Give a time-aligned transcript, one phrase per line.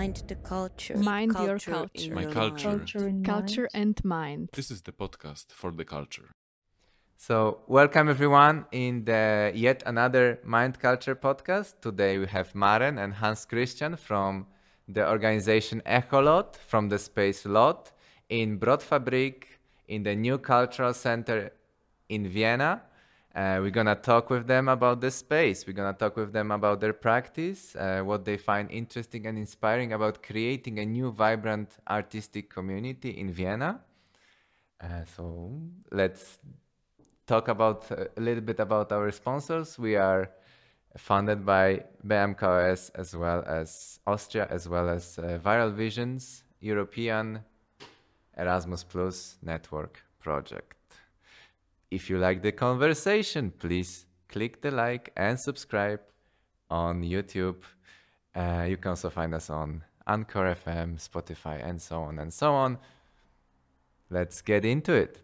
[0.00, 0.96] Mind the culture.
[0.96, 2.14] Mind your culture.
[2.14, 2.78] My culture.
[2.78, 4.48] Culture in Culture and mind.
[4.54, 6.30] This is the podcast for the culture.
[7.18, 11.82] So, welcome everyone in the yet another Mind Culture podcast.
[11.82, 14.46] Today we have Maren and Hans Christian from
[14.88, 17.92] the organization Echolot from the Space Lot
[18.30, 21.52] in Brotfabrik in the new cultural center
[22.08, 22.80] in Vienna.
[23.32, 25.64] Uh, we're gonna talk with them about the space.
[25.64, 29.92] We're gonna talk with them about their practice, uh, what they find interesting and inspiring
[29.92, 33.80] about creating a new vibrant artistic community in Vienna.
[34.80, 35.52] Uh, so
[35.92, 36.38] let's
[37.26, 39.78] talk about uh, a little bit about our sponsors.
[39.78, 40.30] We are
[40.96, 47.44] funded by BMKS as well as Austria, as well as uh, Viral Visions European
[48.36, 50.79] Erasmus Plus Network project.
[51.90, 56.00] If you like the conversation, please click the like and subscribe
[56.70, 57.62] on YouTube.
[58.34, 62.52] Uh, you can also find us on Anchor FM, Spotify, and so on and so
[62.52, 62.78] on.
[64.08, 65.18] Let's get into it.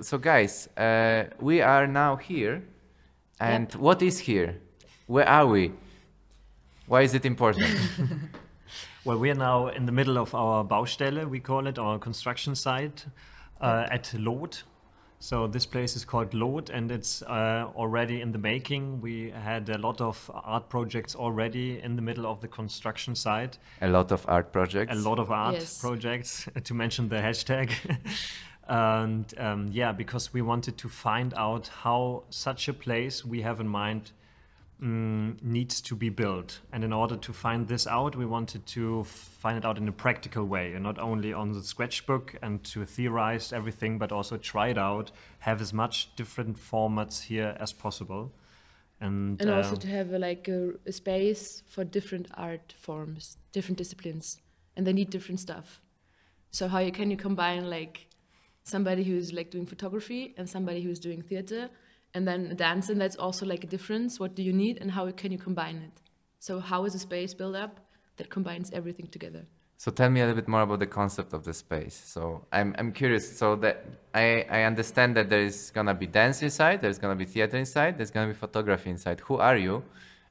[0.00, 2.62] So guys uh, we are now here.
[3.40, 4.60] And what is here?
[5.06, 5.72] Where are we?
[6.86, 7.68] Why is it important?
[9.08, 12.54] Well, we are now in the middle of our Baustelle, we call it, our construction
[12.54, 13.06] site
[13.58, 14.64] uh, at Lot.
[15.20, 19.00] So this place is called Lot, and it's uh, already in the making.
[19.00, 23.58] We had a lot of art projects already in the middle of the construction site.
[23.80, 25.80] a lot of art projects A lot of art Yes.
[25.80, 27.72] projects, to mention the hashtag.
[28.68, 33.58] and um, yeah, because we wanted to find out how such a place we have
[33.60, 34.12] in mind
[34.82, 36.60] mm, needs to be built.
[36.72, 39.92] And in order to find this out, we wanted to find it out in a
[39.92, 44.68] practical way, and not only on the sketchbook and to theorize everything, but also try
[44.68, 48.32] it out, have as much different formats here as possible.
[49.00, 53.36] And, and also uh, to have a, like a, a space for different art forms
[53.52, 54.38] different disciplines
[54.76, 55.80] and they need different stuff
[56.50, 58.08] so how you, can you combine like
[58.64, 61.70] somebody who's like doing photography and somebody who's doing theater
[62.14, 64.18] and then dance and that's also like a difference.
[64.18, 66.00] What do you need and how can you combine it?
[66.38, 67.80] So how is a space built up
[68.16, 69.46] that combines everything together?
[69.76, 71.94] So tell me a little bit more about the concept of the space.
[71.94, 73.38] So i'm, I'm curious.
[73.38, 77.24] So that I, I understand that there is gonna be dance inside there's gonna be
[77.24, 79.20] theater inside there's gonna be photography inside.
[79.20, 79.84] Who are you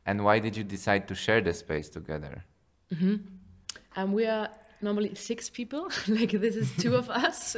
[0.06, 2.44] and why did you decide to share the space together?
[3.96, 4.50] Um, we are
[4.82, 5.90] normally six people.
[6.08, 7.58] like this is two of us,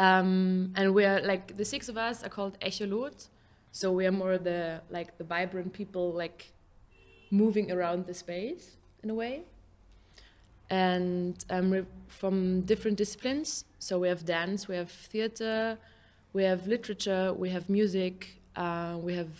[0.00, 3.28] um, and we are like the six of us are called Echolot.
[3.70, 6.52] So we are more the like the vibrant people, like
[7.30, 9.42] moving around the space in a way.
[10.70, 13.64] And um, we're from different disciplines.
[13.78, 15.76] So we have dance, we have theater,
[16.32, 19.32] we have literature, we have music, uh, we have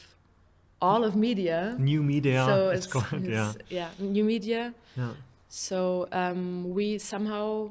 [0.83, 1.77] all of media.
[1.79, 3.53] new media, so it's, called, yeah.
[3.69, 4.75] yeah, new media.
[4.97, 5.13] yeah.
[5.49, 7.71] So um, we somehow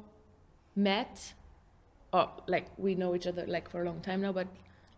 [0.76, 1.34] met,
[2.12, 4.46] or like we know each other like for a long time now, but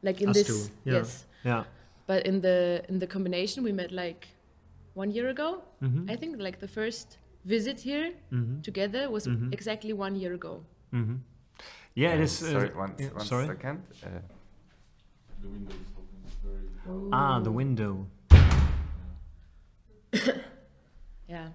[0.02, 0.92] like in Us this, yeah.
[0.94, 1.26] yes.
[1.44, 1.64] Yeah.
[2.06, 4.28] But in the in the combination, we met like
[4.94, 5.62] one year ago.
[5.82, 6.10] Mhm.
[6.10, 8.62] I think like the first visit here Mhm.
[8.62, 9.52] together was Mhm.
[9.52, 10.62] exactly one year ago.
[10.90, 11.16] hmm
[11.94, 12.42] Yeah, it is.
[12.42, 13.46] uh, sorry one, yeah, one sorry?
[13.46, 13.82] second.
[14.02, 14.08] Uh,
[15.42, 16.22] The window is open.
[16.26, 16.68] It's very.
[17.12, 18.06] Ah, the window.
[21.28, 21.48] Yeah.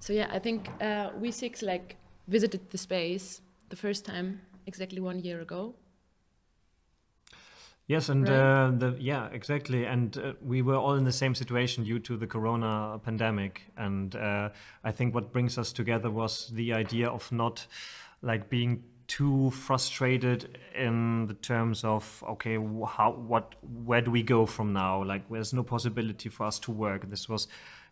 [0.00, 1.96] So yeah, I think uh, we six like
[2.26, 5.74] visited the space the first time exactly one year ago.
[7.86, 8.34] Yes, and Right.
[8.34, 9.84] uh, the yeah, exactly.
[9.84, 13.62] And uh, we were all in the same situation due to the corona pandemic.
[13.76, 14.50] And uh,
[14.82, 17.66] I think what brings us together was the idea of not
[18.22, 22.56] like being too frustrated in the terms of okay,
[22.86, 23.54] how what
[23.84, 25.04] where do we go from now?
[25.04, 27.10] Like, there's no possibility for us to work.
[27.10, 27.48] This was.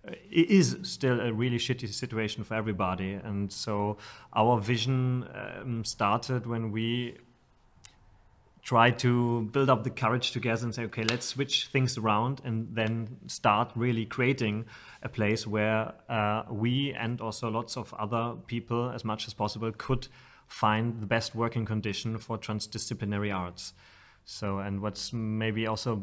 [0.06, 3.98] Uh, It is still a really shitty situation for everybody, and so
[4.34, 7.18] our vision um, started when we
[8.62, 12.68] try to build up the courage together and say, okay, let's switch things around and
[12.74, 14.64] then start really creating
[15.02, 19.72] a place where uh, we and also lots of other people, as much as possible,
[19.76, 20.06] could
[20.46, 23.72] find the best working condition for transdisciplinary arts.
[24.24, 26.02] So, and what's maybe also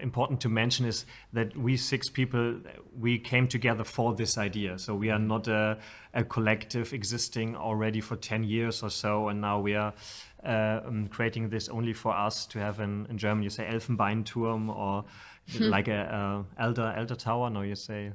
[0.00, 2.60] important to mention is that we six people
[2.96, 4.78] we came together for this idea.
[4.78, 5.78] So we are not a,
[6.12, 9.94] a collective existing already for ten years or so, and now we are
[10.44, 14.68] uh, um, creating this only for us to have an in German you say Elfenbeinturm
[14.68, 15.04] or
[15.58, 17.48] like a, a elder elder tower.
[17.50, 18.12] No, you say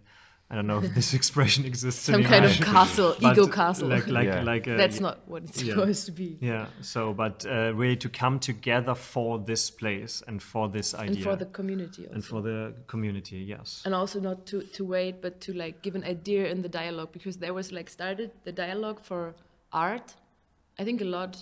[0.54, 2.08] I don't know if this expression exists.
[2.08, 3.90] in Some kind of castle, ego castle.
[3.96, 4.44] Like like Yeah.
[4.54, 5.74] like a, That's not what it's yeah.
[5.74, 6.38] supposed to be.
[6.42, 6.66] Yeah.
[6.82, 11.24] So, but uh, really to come together for this place and for this idea And
[11.24, 12.14] for the community also.
[12.14, 13.38] and for the community.
[13.56, 13.82] Yes.
[13.86, 17.12] and also not to, to wait but to like give an idea in the dialogue
[17.18, 19.34] because there was like started the dialogue for
[19.72, 20.08] art
[20.80, 21.34] i think a lot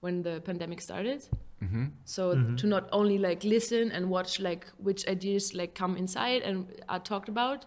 [0.00, 1.20] when the pandemic started
[1.64, 1.84] Mm-hmm.
[2.04, 2.22] so
[2.60, 7.00] to not only like listen and watch like which ideas like come inside and are
[7.12, 7.64] talked about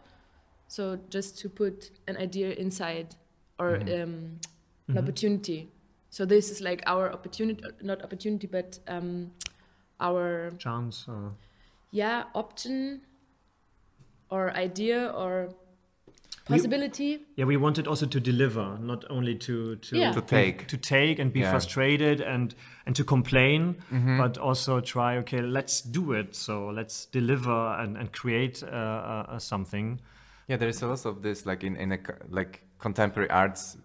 [0.70, 3.16] so just to put an idea inside
[3.60, 4.40] or um,
[4.88, 5.68] an opportunity
[6.10, 9.32] so this is like our opportunity not opportunity but um,
[10.00, 11.06] our Chance.
[11.10, 11.34] Or...
[11.92, 13.02] yeah option
[14.30, 15.50] or idea or
[16.46, 20.12] possibility Yeah, we wanted also to deliver, not only to to Yeah.
[20.14, 20.68] To take.
[20.68, 21.52] to take and be Yeah.
[21.52, 22.56] frustrated and
[22.86, 24.18] and to complain, Mm-hmm.
[24.18, 25.18] but also try.
[25.18, 26.36] Okay, let's do it.
[26.36, 30.00] So let's deliver and and create uh, uh, something.
[30.50, 32.00] Yeah, there is a lot of this, like in, in a
[32.30, 33.78] like contemporary arts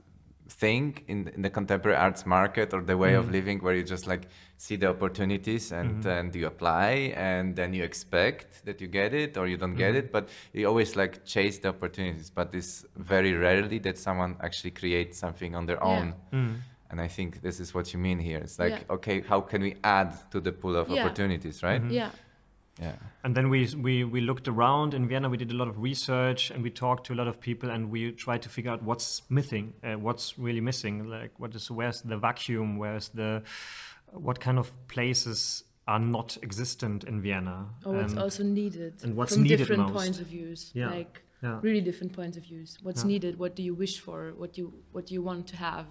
[0.48, 3.18] thing in, in the contemporary arts market or the way Mm.
[3.18, 6.08] of living, where you just like see the opportunities and Mm-hmm.
[6.18, 9.78] and you apply and then you expect that you get it or you don't Mm-hmm.
[9.78, 12.30] get it, but you always like chase the opportunities.
[12.30, 15.90] But it's very rarely that someone actually creates something on their Yeah.
[15.98, 16.14] own.
[16.32, 16.54] Mm.
[16.90, 18.38] And I think this is what you mean here.
[18.38, 18.94] It's like, Yeah.
[18.96, 21.04] okay, how can we add to the pool of Yeah.
[21.04, 21.82] opportunities, right?
[21.82, 21.90] Mm-hmm.
[22.00, 22.10] yeah
[22.80, 22.96] Yeah.
[23.22, 25.28] And then we, we we looked around in Vienna.
[25.28, 27.88] We did a lot of research and we talked to a lot of people and
[27.90, 31.08] we tried to figure out what's missing, uh, what's really missing.
[31.08, 32.76] Like what is where's the vacuum?
[32.78, 33.42] Where's the
[34.12, 37.66] what kind of places are not existent in Vienna?
[37.84, 39.92] or what's And- also needed and what's from needed different most.
[39.94, 40.90] points of views Yeah.
[40.90, 41.60] like yeah.
[41.62, 43.08] really different points of views what's Yeah.
[43.08, 45.86] needed what do you wish for what you what do you want to have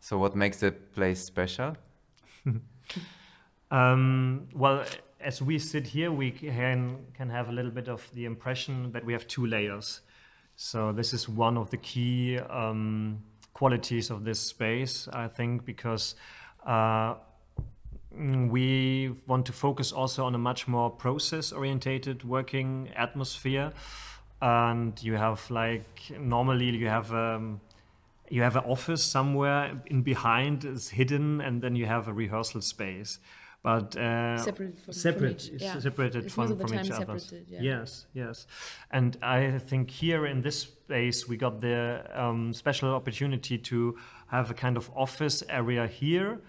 [0.00, 1.76] So what makes the place special?
[3.70, 4.84] Um, well,
[5.22, 9.04] as we sit here, we can can have a little bit of the impression that
[9.04, 10.00] we have two layers.
[10.56, 13.22] So this is one of the key um,
[13.54, 16.14] qualities of this space, I think, because
[16.66, 17.14] uh,
[18.12, 23.72] we want to focus also on a much more process-orientated working atmosphere.
[24.42, 27.12] And you have like normally you have.
[27.12, 27.60] Um,
[28.32, 32.60] you have an office somewhere in behind is hidden and then you have a rehearsal
[32.60, 33.18] space
[33.62, 35.78] but uh, Separated from- from separate, each- yeah.
[35.78, 37.18] separated It's from, most of the from each other
[37.48, 37.60] yeah.
[37.60, 38.46] yes yes
[38.90, 43.96] and i think here in this space we got the um, special opportunity to
[44.28, 46.40] have a kind of office area here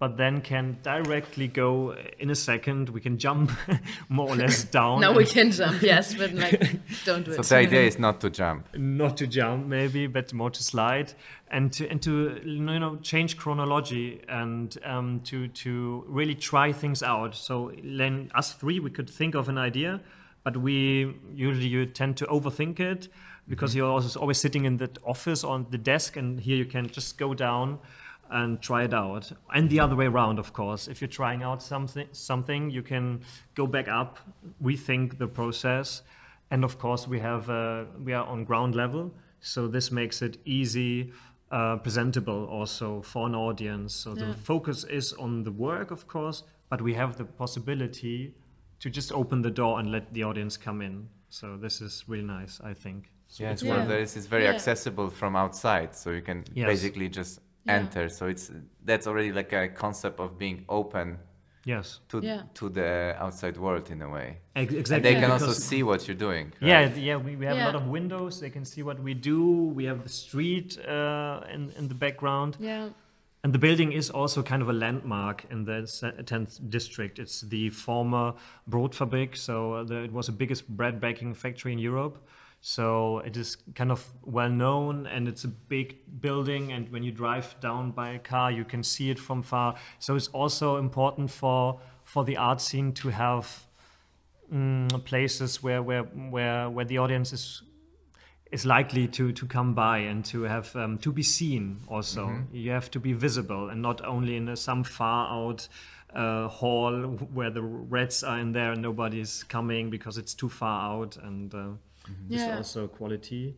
[0.00, 3.50] but then can directly go in a second we can jump
[4.08, 6.60] more or less down now we can jump yes but like
[7.04, 7.46] don't do So it.
[7.46, 8.66] the idea is not to jump.
[8.76, 11.12] not to jump maybe but more to slide
[11.50, 15.72] and to and to you know change chronology and um, to to
[16.08, 17.34] really try things out.
[17.34, 20.00] So then us three we could think of an idea
[20.44, 23.08] but we usually you tend to overthink it
[23.48, 26.86] because you're also always sitting in that office on the desk and here you can
[26.88, 27.78] just go down
[28.30, 29.32] and try it out.
[29.54, 30.88] And the other way around of course.
[30.88, 33.20] If you're trying out something something you can
[33.54, 34.18] go back up
[34.62, 36.02] rethink the process.
[36.50, 40.36] And of course we have uh, we are on ground level so this makes it
[40.44, 41.12] easy
[41.50, 43.94] uh, presentable also for an audience.
[43.94, 48.34] So the focus is on the work of course but we have the possibility
[48.80, 51.08] to just open the door and let the audience come in.
[51.28, 53.10] So this is really nice i think.
[53.28, 53.76] So Yeah, it's Yeah.
[53.76, 54.54] one that is, is very Yeah.
[54.54, 56.66] accessible from outside, so you can Yes.
[56.66, 57.76] basically just Yeah.
[57.78, 58.08] enter.
[58.08, 58.50] So it's
[58.84, 61.18] that's already like a concept of being open
[61.66, 62.42] yes to Yeah.
[62.54, 64.38] to the outside world in a way.
[64.56, 66.52] Ex- And exactly they can also see what you're doing.
[66.60, 66.68] right?
[66.68, 68.40] Yeah, yeah, we, we have a lot of windows.
[68.40, 69.72] They can see what we do.
[69.74, 72.88] We have the street uh, in in the background, yeah
[73.42, 75.80] and the building is also kind of a landmark in the
[76.24, 77.18] 10th district.
[77.18, 78.34] It's the former
[78.68, 82.18] Brotfabrik, so uh, the, it was the biggest bread baking factory in Europe.
[82.60, 86.72] So it is kind of well known, and it's a big building.
[86.72, 89.76] And when you drive down by a car, you can see it from far.
[89.98, 93.66] So it's also important for for the art scene to have
[94.52, 97.62] mm, places where where where where the audience is
[98.52, 102.70] is likely to to come by and to have um, to be seen also you
[102.70, 105.68] have to be visible and not only in a, some far out
[106.14, 106.92] uh, hall
[107.32, 111.54] where the reds are in there and nobody's coming because it's too far out and
[111.54, 111.68] uh,
[112.28, 112.56] this Yeah.
[112.56, 113.56] also quality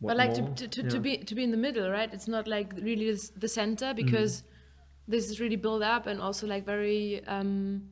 [0.00, 0.54] but like to, more?
[0.54, 0.88] to, to, Yeah.
[0.90, 4.04] to be to be in the middle right it's not like really the center Mm-hmm.
[4.04, 4.42] because
[5.08, 7.88] this is really built up and also like very um,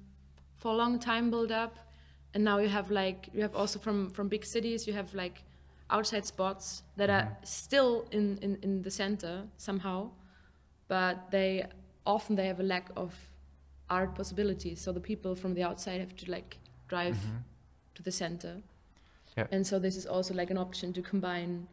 [0.59, 1.77] for a long time built up
[2.35, 5.43] and now you have like you have also from from big cities you have like
[5.91, 7.45] outside spots that are Mm-hmm.
[7.45, 10.11] still in, in in the center somehow
[10.89, 11.65] but they
[12.05, 13.15] often they have a lack of
[13.89, 16.59] art possibilities so the people from the outside have to like
[16.89, 17.37] drive Mm-hmm.
[17.95, 18.63] to the center
[19.37, 19.47] Yeah.
[19.51, 21.67] And so this is also like an option to combine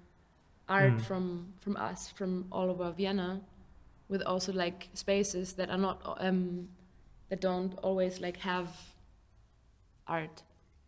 [0.67, 1.01] art Mm.
[1.01, 3.41] from from us from all over Vienna
[4.09, 6.67] with also like spaces that are not um
[7.29, 8.67] that don't always like have
[10.07, 10.43] art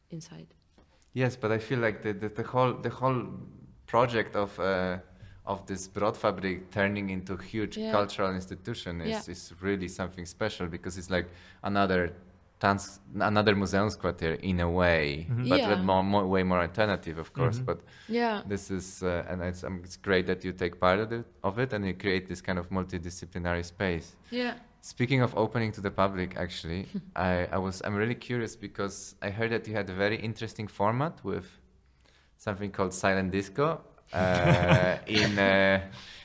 [0.09, 0.47] inside.
[1.13, 3.23] Yes, but I feel like the, the, the whole the whole
[3.85, 4.97] project of uh,
[5.45, 7.91] of this Brotfabrik turning into huge Yeah.
[7.91, 9.31] cultural institution is, Yeah.
[9.31, 11.27] is really something special because it's like
[11.63, 12.13] another
[12.63, 15.49] trans, another Museumsquartier in a way, Mhm.
[15.49, 15.75] but Yeah.
[15.89, 17.59] more, more way more alternative, of course.
[17.59, 17.65] Mhm.
[17.65, 18.41] But Yeah.
[18.51, 21.59] this is uh, and it's um, it's great that you take part of it, of
[21.59, 24.15] it and you create this kind of multidisciplinary space.
[24.31, 24.53] Yeah.
[24.81, 26.81] Speaking of opening to the public, actually,
[27.29, 30.67] I, I was I'm really curious because I heard that you had a very interesting
[30.69, 31.47] format with
[32.37, 33.67] something called silent disco
[34.13, 35.79] uh, in uh,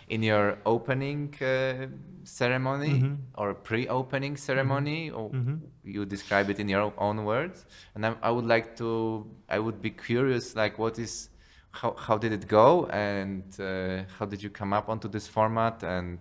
[0.09, 1.87] in your opening uh,
[2.25, 3.17] ceremony Mhm.
[3.35, 5.61] or pre-opening ceremony, or Mhm.
[5.85, 7.67] you describe it in your own words.
[7.95, 11.31] And I, I would like to, I would be curious, like what is,
[11.71, 15.83] how how did it go, and uh, how did you come up onto this format,
[15.83, 16.19] and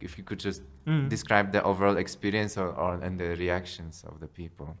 [0.00, 1.08] if you could just Mm.
[1.10, 4.76] describe the overall experience or, or and the reactions of the people.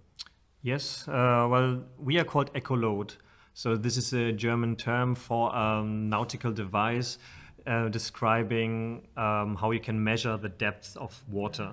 [0.62, 3.18] Yes, uh, well, we are called echolot.
[3.52, 7.18] So this is a German term for a nautical device
[7.66, 11.72] uh, describing um, how you can measure the depth of water.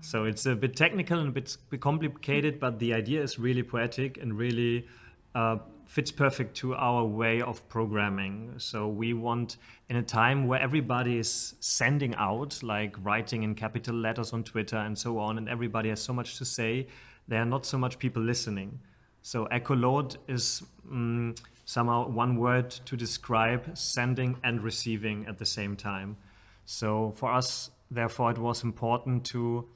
[0.00, 4.18] So it's a bit technical and a bit, complicated, but the idea is really poetic
[4.18, 4.86] and really
[5.34, 8.54] uh, fits perfect to our way of programming.
[8.58, 9.56] So we want,
[9.88, 14.76] in a time where everybody is sending out, like writing in capital letters on Twitter
[14.76, 16.86] and so on, and everybody has so much to say,
[17.26, 18.78] there are not so much people listening.
[19.22, 25.44] So Echo echolot is mm, somehow one word to describe sending and receiving at the
[25.44, 26.16] same time.
[26.64, 29.68] So for us, therefore, it was important to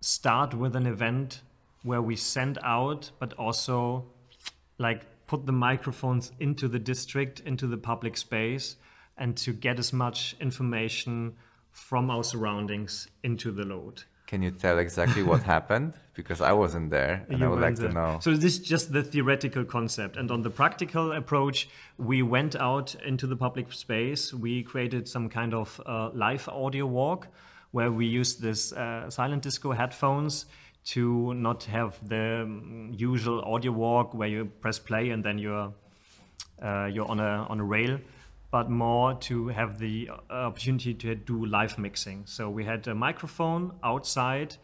[0.00, 1.42] start with an event
[1.82, 4.06] where we send out, but also
[4.78, 8.76] like put the microphones into the district, into the public space,
[9.18, 11.36] and to get as much information
[11.70, 14.06] from our surroundings into the Lot.
[14.28, 15.94] Can you tell exactly what happened?
[16.12, 18.18] Because I wasn't there, and I would like went to know.
[18.20, 22.94] So this is just the theoretical concept, and on the practical approach, we went out
[23.06, 24.34] into the public space.
[24.34, 27.28] We created some kind of uh, live audio walk,
[27.70, 30.44] where we used this uh, silent disco headphones
[30.92, 35.72] to not have the um, usual audio walk where you press play and then you're
[36.62, 37.98] uh, you're on a on a rail,
[38.50, 42.24] but more to have the uh, opportunity to do live mixing.
[42.26, 44.56] So we had a microphone outside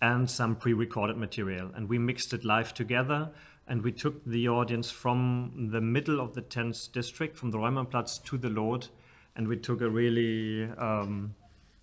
[0.00, 3.30] and some pre-recorded material, and we mixed it live together.
[3.68, 8.22] And we took the audience from the middle of the 10th district, from the Reumannplatz
[8.24, 8.88] to the Lot,
[9.36, 11.34] and we took a really um,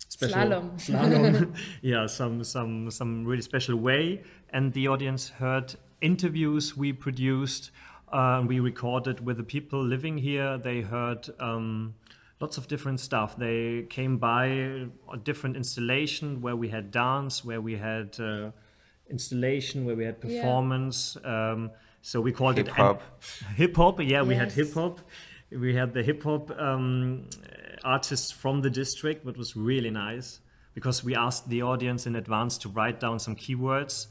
[0.08, 0.70] special Slalom.
[0.76, 1.56] slalom.
[1.82, 4.22] yeah, some some some really special way.
[4.50, 7.70] And the audience heard interviews we produced.
[8.12, 10.58] Uh, we recorded with the people living here.
[10.58, 11.94] They heard um,
[12.40, 13.36] lots of different stuff.
[13.36, 14.46] They came by
[15.12, 18.50] a different installation where we had dance, where we had uh,
[19.08, 20.40] installation, where we had Yeah.
[20.40, 21.16] performance.
[21.24, 21.70] Um,
[22.02, 23.02] so we called Hip it hop.
[23.56, 24.98] Hip hop, yeah, we had hip hop.
[25.52, 27.28] We had the hip hop um,
[27.84, 30.40] artists from the district, which was really nice
[30.74, 34.06] because we asked the audience in advance to write down some keywords.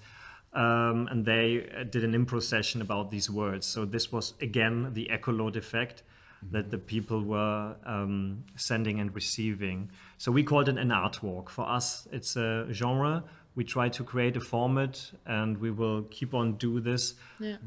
[0.53, 3.67] Um, and they uh, did an improv session about these words.
[3.67, 6.03] So this was again the echolot effect
[6.51, 9.91] that the people were um, sending and receiving.
[10.17, 11.49] So we called it an art walk.
[11.49, 13.23] For us, it's a genre.
[13.55, 17.57] We try to create a format, and we will keep on do this Yeah.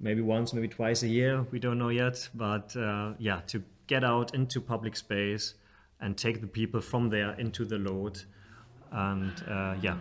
[0.00, 1.42] maybe once, maybe twice a year.
[1.50, 5.54] We don't know yet, but uh, yeah, to get out into public space
[6.00, 8.24] and take the people from there into the Lot,
[8.90, 9.98] and uh, yeah,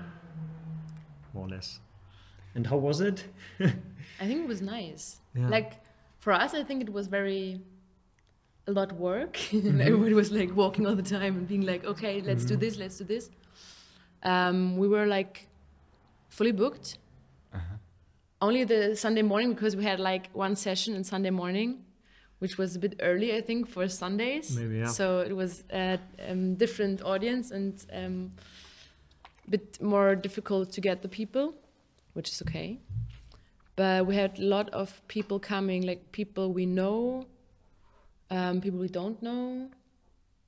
[1.33, 1.79] more or less.
[2.55, 3.25] And how was it?
[3.59, 5.19] I think it was nice.
[5.35, 5.49] Yeah.
[5.49, 5.73] Like
[6.19, 7.59] for us, I think it was very
[8.67, 9.33] a lot work.
[9.51, 9.81] Mm-hmm.
[9.81, 12.53] everybody was like walking all the time and being like, okay, let's Mm-hmm.
[12.59, 13.29] do this, let's do this.
[14.23, 15.47] Um, we were like
[16.29, 16.97] fully booked.
[17.53, 17.75] Uh-huh.
[18.41, 21.83] Only the Sunday morning because we had like one session on Sunday morning,
[22.39, 24.57] which was a bit early, I think, for Sundays.
[24.57, 24.87] Maybe, yeah.
[24.87, 28.31] So it was a um, different audience and um,
[29.47, 31.53] a bit more difficult to get the people,
[32.15, 32.79] which is okay
[33.75, 37.25] but we had a lot of people coming, like people we know,
[38.29, 39.69] um, people we don't know,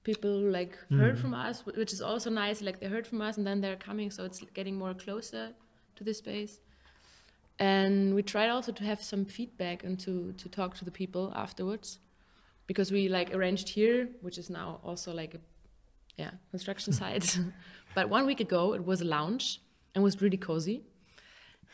[0.03, 2.61] people like heard from us, which is also nice.
[2.61, 5.51] Like they heard from us and then they're coming, so it's getting more closer
[5.97, 6.59] to the space.
[7.59, 11.33] And we tried also to have some feedback and to to talk to the people
[11.35, 11.99] afterwards,
[12.65, 15.39] because we like arranged here, which is now also like a
[16.15, 17.37] yeah construction site.
[17.93, 19.61] but one week ago, it was a lounge
[19.93, 20.83] and was really cozy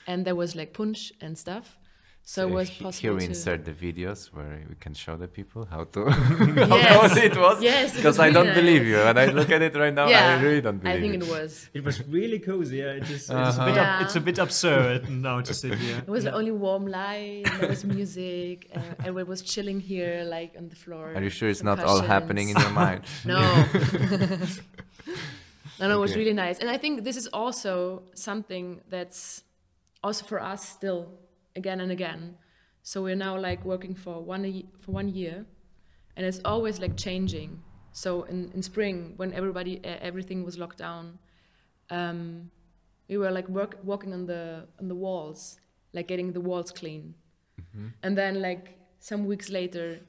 [0.08, 1.78] and there was like punch and stuff.
[2.26, 3.36] So it was he- possible here we to.
[3.36, 6.70] insert the videos where we can show the people how to Yes.
[6.70, 7.62] how cold it was.
[7.62, 8.92] Yes, it because was I really don't believe nice.
[8.92, 8.98] you.
[9.08, 11.00] When I look at it right now, yeah, I really don't believe it.
[11.00, 11.24] I think it.
[11.28, 11.70] it was.
[11.74, 12.78] It was really cozy.
[12.78, 13.66] Yeah, it is, it's, a Uh-huh.
[13.66, 13.84] bit Yeah.
[13.98, 15.98] ab- it's a bit absurd now to sit here.
[15.98, 17.44] It was only warm light.
[17.60, 21.12] There was music, uh, and we was chilling here, like on the floor.
[21.18, 23.02] Are you sure it's not all happening in your mind?
[23.26, 23.42] No.
[25.80, 26.20] no, no, it was Okay.
[26.22, 26.60] really nice.
[26.60, 29.44] And I think this is also something that's
[30.04, 31.08] also for us still
[31.56, 32.36] again and again.
[32.82, 35.46] So we're now like working for one for one year,
[36.16, 37.62] and it's always like changing.
[37.92, 41.20] So in, in spring, when everybody everything was locked down,
[41.90, 42.50] um,
[43.08, 45.60] we were like work, walking on the on the walls,
[45.94, 47.14] like getting the walls clean.
[48.04, 50.00] And then like some weeks later,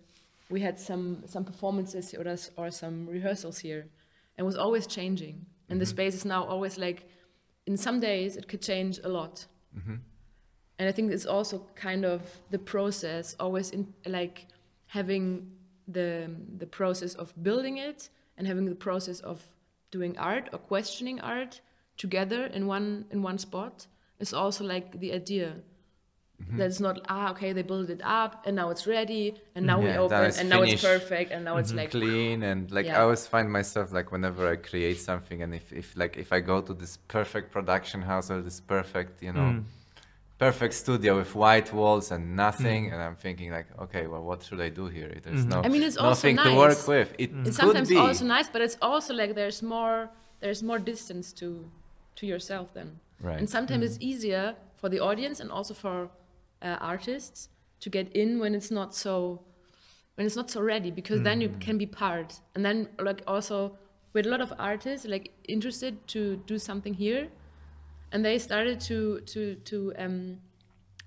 [0.50, 2.24] we had some some performances or,
[2.56, 3.80] or some rehearsals here,
[4.36, 5.46] and it was always changing.
[5.68, 7.08] And the space is now always like,
[7.66, 9.46] in some days it could change a lot.
[9.76, 9.94] Mm-hmm.
[10.78, 14.46] And I think it's also kind of the process, always in like
[14.86, 15.50] having
[15.86, 19.46] the the process of building it and having the process of
[19.90, 21.60] doing art or questioning art
[21.96, 23.86] together in one in one spot.
[24.20, 25.56] Is also like the idea
[26.56, 29.78] that it's not ah okay they built it up and now it's ready and now
[29.80, 30.74] we Yeah, now open and now it's.
[30.74, 30.92] Mm-hmm.
[30.94, 32.98] perfect and now it's like clean and like Yeah.
[32.98, 36.40] I always find myself like whenever I create something and if, if like if I
[36.52, 39.64] go to this perfect production house or this perfect you know Mm.
[40.38, 42.92] perfect studio with white walls and nothing Mm.
[42.92, 45.50] and I'm thinking like okay well what should I do here there's Mhm.
[45.54, 47.46] no I mean, it's also nothing to work with it Mm.
[47.46, 49.96] it's sometimes be also nice but it's also like there's more
[50.42, 51.48] there's more distance to
[52.18, 52.88] to yourself then
[53.28, 54.44] right and sometimes it's easier
[54.80, 55.96] for the audience and also for
[56.64, 57.48] uh, artists
[57.80, 59.42] to get in when it's not so
[60.14, 62.40] when it's not so ready because then you can be part.
[62.54, 63.76] And then like also
[64.12, 67.28] with a lot of artists like interested to do something here
[68.12, 70.38] and they started to to to um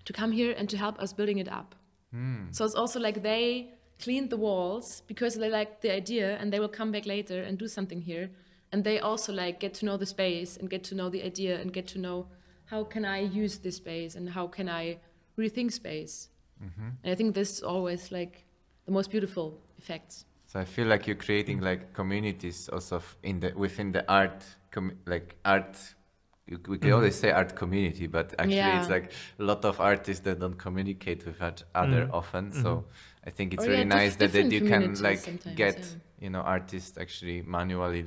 [0.05, 1.75] to come here and to help us building it up.
[2.11, 2.45] Hmm.
[2.51, 6.59] so it's also like they cleaned the walls because they like the idea and they
[6.59, 8.29] will come back later and do something here.
[8.71, 11.59] And they also like get to know the space and get to know the idea
[11.59, 12.27] and get to know
[12.67, 14.97] how can i use this space and how can i
[15.37, 16.29] rethink space
[16.63, 16.89] Mm-hmm.
[17.03, 18.43] and i think this is always like
[18.85, 23.39] the most beautiful effects So I feel like you're creating like communities also f- in
[23.41, 25.75] the within the art com- like art.
[26.49, 30.23] You, we can always say art community, but actually it's like a lot of artists
[30.23, 32.13] that don't communicate with each other Mm.
[32.19, 32.51] often.
[32.53, 32.85] So
[33.27, 35.99] I think it's Or, really yeah, nice that, that you can like sometimes, get yeah.
[36.19, 38.05] You know artists actually manually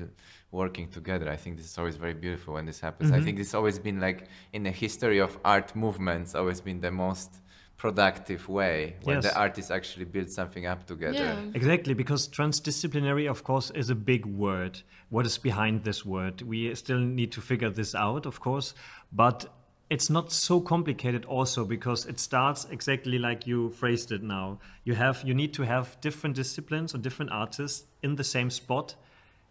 [0.50, 1.28] working together.
[1.30, 3.12] I think this is always very beautiful when this happens.
[3.12, 3.24] I Mhm.
[3.24, 7.30] think it's always been like in the history of art movements, always been the most
[7.76, 11.24] productive way when the artists actually build something up together.
[11.24, 14.82] yeah Exactly, because transdisciplinary, of course, is a big word.
[15.08, 16.42] What is behind this word?
[16.42, 18.74] We still need to figure this out, of course,
[19.12, 19.46] but
[19.90, 24.60] it's not so complicated also because it starts exactly like you phrased it now.
[24.84, 28.94] You have you need to have different disciplines or different artists in the same spot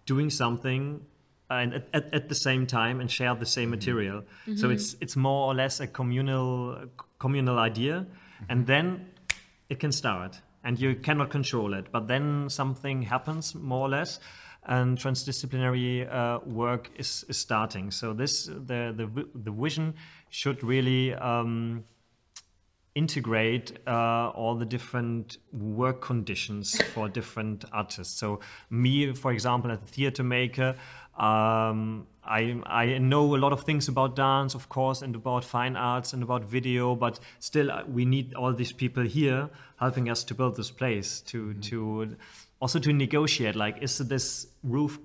[0.06, 1.02] doing something
[1.50, 3.72] and at, at, at the same time and share the same mm-hmm.
[3.72, 4.24] material.
[4.46, 4.72] So mm-hmm.
[4.72, 6.86] it's it's more or less a communal
[7.20, 8.06] communal idea.
[8.06, 8.46] Mm-hmm.
[8.52, 9.08] And then
[9.68, 11.92] it can start and you cannot control it.
[11.92, 14.20] But then something happens more or less
[14.66, 17.92] and transdisciplinary uh, work is, is starting.
[17.92, 19.96] So this the the, the vision
[20.30, 21.84] should really um,
[22.96, 28.18] integrate uh, all the different work conditions for different artists.
[28.20, 28.40] So
[28.70, 30.76] me, for example, as a theater maker,
[31.18, 35.76] um, I, I know a lot of things about dance, of course, and about fine
[35.76, 40.24] arts and about video, but still uh, we need all these people here helping us
[40.26, 42.16] to build this place, to, to
[42.60, 45.00] also to negotiate, like, is this roof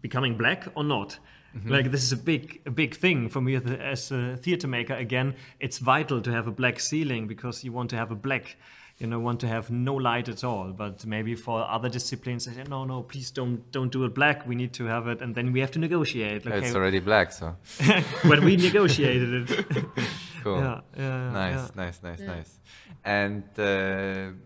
[0.00, 1.18] becoming black or not?
[1.66, 4.94] Like this is a big, a big thing for me as a, theater maker.
[4.94, 8.56] Again, it's vital to have a black ceiling because you want to have a black,
[8.98, 10.68] you know, want to have no light at all.
[10.70, 14.46] But maybe for other disciplines, they say, no, no, please don't, don't do it black.
[14.46, 16.46] We need to have it, and then we have to negotiate.
[16.46, 17.56] Like, It's already black, so
[18.28, 19.66] but we negotiated it.
[20.44, 20.58] cool.
[20.60, 21.68] yeah, yeah, nice, yeah.
[21.84, 22.26] nice, nice, Yeah.
[22.26, 22.60] nice.
[23.04, 24.36] And uh,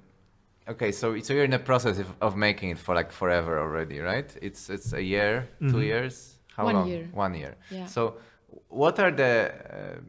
[0.68, 3.98] okay, so so you're in the process of, of making it for like forever already,
[4.00, 4.30] right?
[4.42, 5.84] It's it's a year, two Mhm.
[5.84, 6.38] years.
[6.56, 6.88] How One long?
[6.88, 7.08] year.
[7.12, 7.54] One year.
[7.70, 7.86] Yeah.
[7.86, 8.16] So,
[8.68, 9.32] what are the
[9.76, 10.00] uh,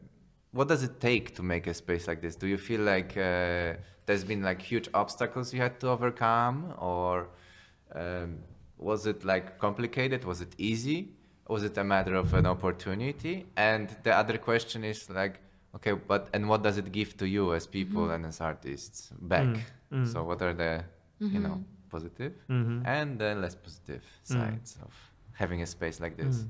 [0.52, 2.36] what does it take to make a space like this?
[2.36, 3.74] Do you feel like uh,
[4.06, 7.28] there's been like huge obstacles you had to overcome, or
[7.94, 8.38] um,
[8.78, 10.24] was it like complicated?
[10.24, 11.08] Was it easy?
[11.48, 13.46] Was it a matter of an opportunity?
[13.56, 15.40] And the other question is like,
[15.76, 19.44] okay, but and what does it give to you as people and as artists back?
[19.44, 19.60] Mm,
[19.92, 20.06] mm.
[20.06, 20.84] So what are the
[21.20, 22.82] you know positive Mhm.
[22.86, 24.92] and the less positive sides of
[25.32, 26.36] having a space like this?
[26.42, 26.48] Mm.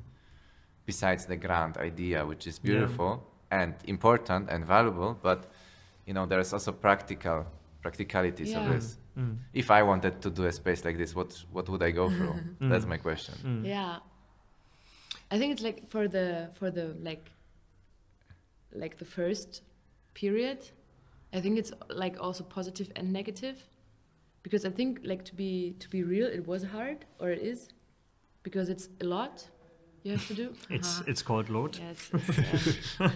[0.86, 2.70] Besides the grand idea, which is Yeah.
[2.70, 5.40] beautiful and important and valuable, but
[6.06, 7.46] you know there's also practical
[7.82, 8.98] practicalities of this.
[9.16, 9.36] Mm.
[9.52, 12.34] If I wanted to do a space like this, what what would I go through?
[12.70, 12.88] That's Mm.
[12.94, 13.34] my question.
[13.44, 13.64] Mm.
[13.64, 13.98] Yeah.
[15.30, 17.30] I think it's like for the for the like
[18.72, 19.62] like the first
[20.14, 20.58] period,
[21.32, 23.56] I think it's like also positive and negative.
[24.42, 27.68] Because I think like to be to be real, it was hard or it is
[28.42, 29.44] because it's a lot
[30.04, 30.54] you have to do.
[30.70, 31.10] It's Uh-huh.
[31.10, 31.78] it's called Lot.
[31.80, 32.10] yeah, it's,
[32.68, 33.10] it's um,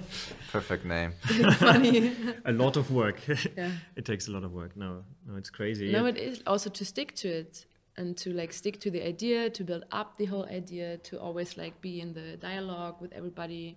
[0.53, 1.13] Perfect name.
[1.59, 2.13] funny.
[2.45, 3.19] A lot of work.
[3.29, 3.71] yeah.
[3.97, 4.77] it takes a lot of work.
[4.77, 5.93] No, no, it's crazy.
[5.93, 6.09] No, Yeah.
[6.11, 9.63] it is also to stick to it and to like stick to the idea, to
[9.65, 13.77] build up the whole idea, to always like be in the dialogue with everybody,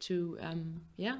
[0.00, 1.18] to um, yeah,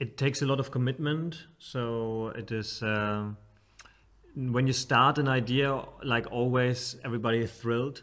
[0.00, 1.46] It takes a lot of commitment.
[1.58, 3.36] So it is um
[4.34, 8.02] when you start an idea, like always, everybody is thrilled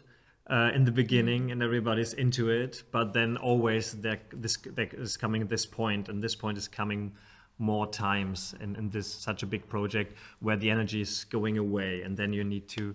[0.50, 2.82] uh, in the beginning and everybody's into it.
[2.90, 7.12] But then always there, this there is coming this point, and this point is coming
[7.58, 12.02] more times in, in this such a big project where the energy is going away,
[12.02, 12.94] and then you need to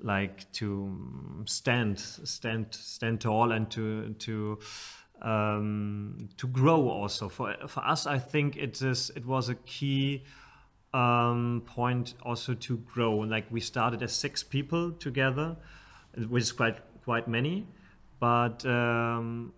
[0.00, 4.58] like to stand stand stand tall and to to
[5.22, 7.28] um, to grow also.
[7.28, 10.22] For for us i think it is it was a key
[10.94, 13.16] um, point also to grow.
[13.18, 15.56] Like we started as six people together
[16.28, 17.66] which is quite quite many.
[18.18, 19.52] But um,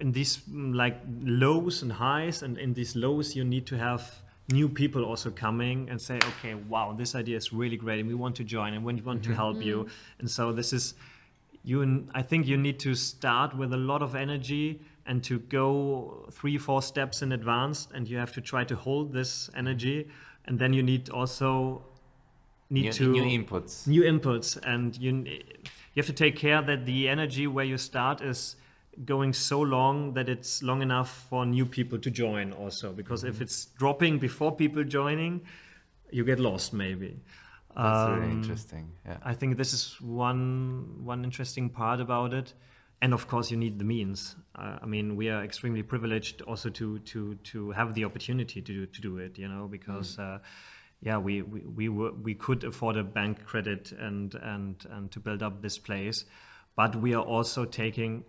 [0.00, 4.20] in these like lows and highs and in these lows you need to have
[4.52, 8.14] new people also coming and say okay wow this idea is really great and we
[8.14, 9.86] want to join and we want to help you.
[10.18, 10.94] And so this is
[11.66, 16.26] you i think you need to start with a lot of energy and to go
[16.32, 20.08] three four steps in advance and you have to try to hold this energy
[20.46, 21.82] and then you need also
[22.70, 23.86] need New, to new inputs.
[23.86, 28.20] new inputs and you you have to take care that the energy where you start
[28.22, 28.56] is
[29.04, 33.40] going so long that it's long enough for new people to join also because if
[33.40, 35.40] it's dropping before people joining
[36.10, 37.20] you get lost maybe
[37.76, 38.86] That's really Um, interesting.
[39.04, 39.18] Yeah.
[39.30, 42.54] I think this is one one interesting part about it,
[43.02, 44.36] and of course you need the means.
[44.56, 48.72] Uh, I mean, we are extremely privileged also to to to have the opportunity to
[48.72, 49.38] do, to do it.
[49.38, 50.38] You know, because uh,
[51.00, 55.20] yeah, we we we, were, we could afford a bank credit and and and to
[55.20, 56.24] build up this place,
[56.76, 58.24] but we are also taking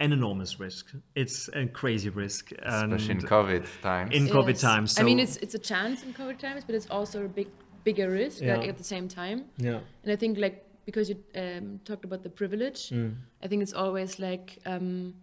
[0.00, 0.92] an enormous risk.
[1.14, 4.14] It's a crazy risk, Especially in COVID times.
[4.14, 4.60] in COVID Yes.
[4.60, 4.98] times.
[4.98, 7.48] I mean, it's it's a chance in COVID times, but it's also a big
[7.84, 9.44] bigger risk like, at the same time.
[9.58, 9.80] yeah.
[10.02, 13.14] And I think like because you um, talked about the privilege, Mm.
[13.42, 15.14] I think it's always like um,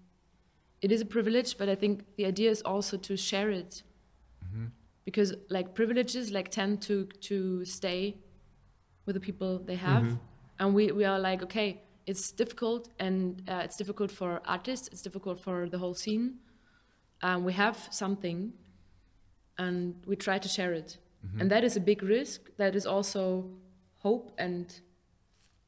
[0.81, 3.83] it is a privilege, but I think the idea is also to share it.
[5.05, 8.17] Because like privileges like tend to to stay
[9.05, 10.03] with the people they have,
[10.59, 15.01] and we we are like okay, it's difficult and uh, it's difficult for artists, it's
[15.01, 16.39] difficult for the whole scene.
[17.23, 18.53] Um, we have something,
[19.57, 20.97] and we try to share it,
[21.39, 22.41] and that is a big risk.
[22.57, 23.49] That is also
[23.97, 24.81] hope and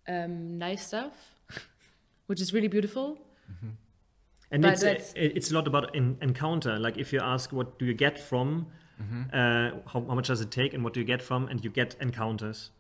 [0.08, 1.14] um, nice stuff,
[2.28, 3.18] which is really beautiful.
[4.54, 6.78] And But it's that's- it's a lot about en- encounter.
[6.80, 8.68] Like if you ask, what do you get from?
[9.34, 11.48] Uh, how, how much does it take, and what do you get from?
[11.50, 12.72] And you get encounters.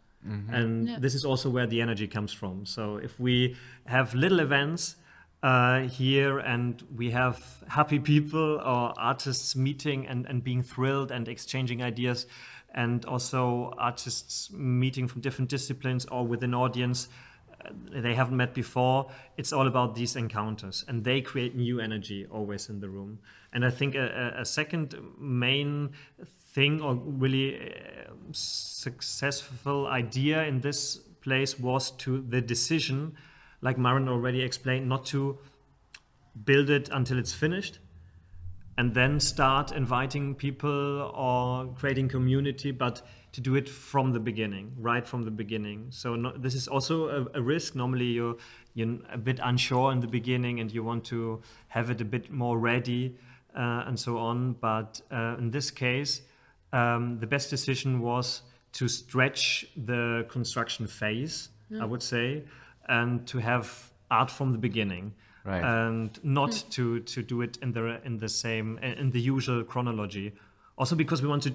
[0.58, 1.00] And Yeah.
[1.02, 2.66] this is also where the energy comes from.
[2.66, 4.96] So if we have little events
[5.42, 11.28] uh, here and we have happy people or artists meeting and, and being thrilled and
[11.28, 12.26] exchanging ideas,
[12.74, 17.12] and also artists meeting from different disciplines or with an audience uh,
[17.92, 19.10] they haven't met before.
[19.38, 23.20] It's all about these encounters, and they create new energy always in the room.
[23.52, 25.92] And I think a, a second main
[26.54, 33.16] thing, or really uh, successful idea in this place, was to the decision,
[33.62, 35.38] like Maren already explained, not to
[36.46, 37.80] build it until it's finished
[38.78, 43.02] and then start inviting people or creating community but
[43.34, 45.88] to do it from the beginning right from the beginning.
[45.90, 47.76] So no, this is also a, a risk.
[47.76, 48.38] Normally you're
[48.74, 52.32] you're a bit unsure in the beginning and you want to have it a bit
[52.32, 53.16] more ready
[53.56, 54.54] uh, and so on.
[54.54, 56.22] But uh, in this case
[56.72, 58.42] um, the best decision was
[58.74, 62.44] to stretch the construction phase i would say
[62.88, 65.14] and to have art from the beginning.
[65.46, 65.62] Right.
[65.62, 70.32] and not to to do it in the in the same in the usual chronology.
[70.78, 71.54] Also because we want to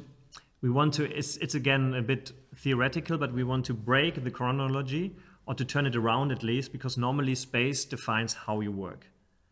[0.61, 4.31] we want to it's it's again a bit theoretical but we want to break the
[4.31, 5.15] chronology
[5.47, 9.07] or to turn it around at least because normally space defines how you work.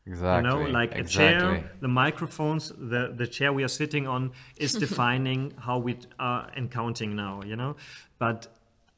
[0.09, 0.37] Exactly.
[0.37, 4.73] you know like a chair the microphones the the chair we are sitting on is
[4.87, 7.77] defining how we are encountering now you know?
[8.19, 8.47] But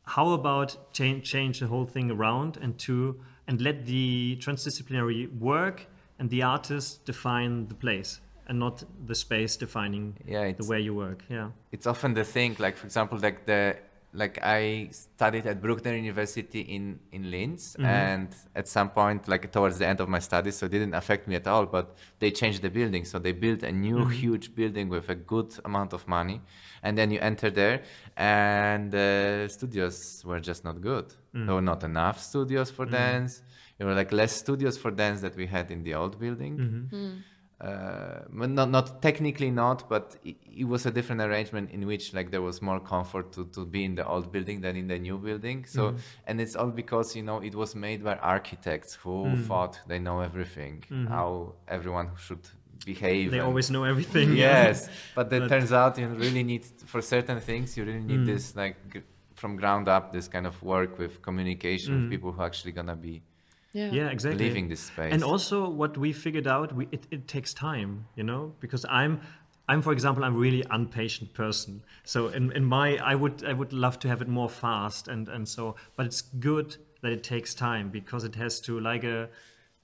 [0.04, 5.86] how about change change the whole thing around and to and let the transdisciplinary work
[6.18, 10.94] and the artist define the place and not the space defining Yeah, the way you
[10.94, 11.20] work.
[11.28, 11.48] Yeah.
[11.72, 13.76] it's often the thing like for example like the
[14.14, 17.84] like i studied at bruckner university in in linz Mhm.
[17.84, 18.28] and
[18.60, 21.34] at some point like towards the end of my studies so it didn't affect me
[21.36, 21.86] at all but
[22.20, 24.12] they changed the building so they built a new Mhm.
[24.22, 26.40] huge building with a good amount of money
[26.84, 27.82] and then you enter there
[28.16, 31.44] and the studios were just not good Mm.
[31.46, 32.92] there were not enough studios for Mm.
[32.92, 33.32] dance
[33.76, 36.82] there were like less studios for dance that we had in the old building Mhm.
[36.92, 37.16] Mm.
[37.60, 42.30] Uh, not not technically not, but it, it was a different arrangement in which like
[42.30, 45.18] there was more comfort to, to be in the old building than in the new
[45.18, 45.64] building.
[45.66, 45.98] So Mhm.
[46.28, 49.44] and it's all because you know it was made by architects who Mm.
[49.48, 51.08] thought they know everything, Mhm.
[51.08, 52.44] how everyone should
[52.86, 53.30] behave.
[53.32, 54.28] They and- always know everything.
[54.36, 58.20] yes, but it But- turns out you really need for certain things you really need
[58.20, 58.26] Mm.
[58.32, 59.02] this like g-
[59.34, 62.00] from ground up this kind of work with communication Mm.
[62.02, 63.22] with people who are actually gonna be
[63.72, 63.92] Yeah.
[63.92, 64.44] Yeah, exactly.
[64.46, 65.12] leaving this space.
[65.12, 69.20] And also, what we figured out, we, it, it takes time, you know, because I'm,
[69.68, 71.82] I'm for example, I'm really impatient person.
[72.04, 75.28] So in, in my, I would, I would love to have it more fast, and
[75.28, 79.28] and so, but it's good that it takes time because it has to like a,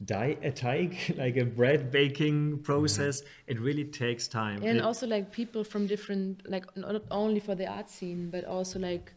[0.05, 3.23] die a teig, like a bread baking process.
[3.47, 4.62] It really takes time.
[4.64, 8.44] and It- also like people from different like not only for the art scene but
[8.44, 9.12] also like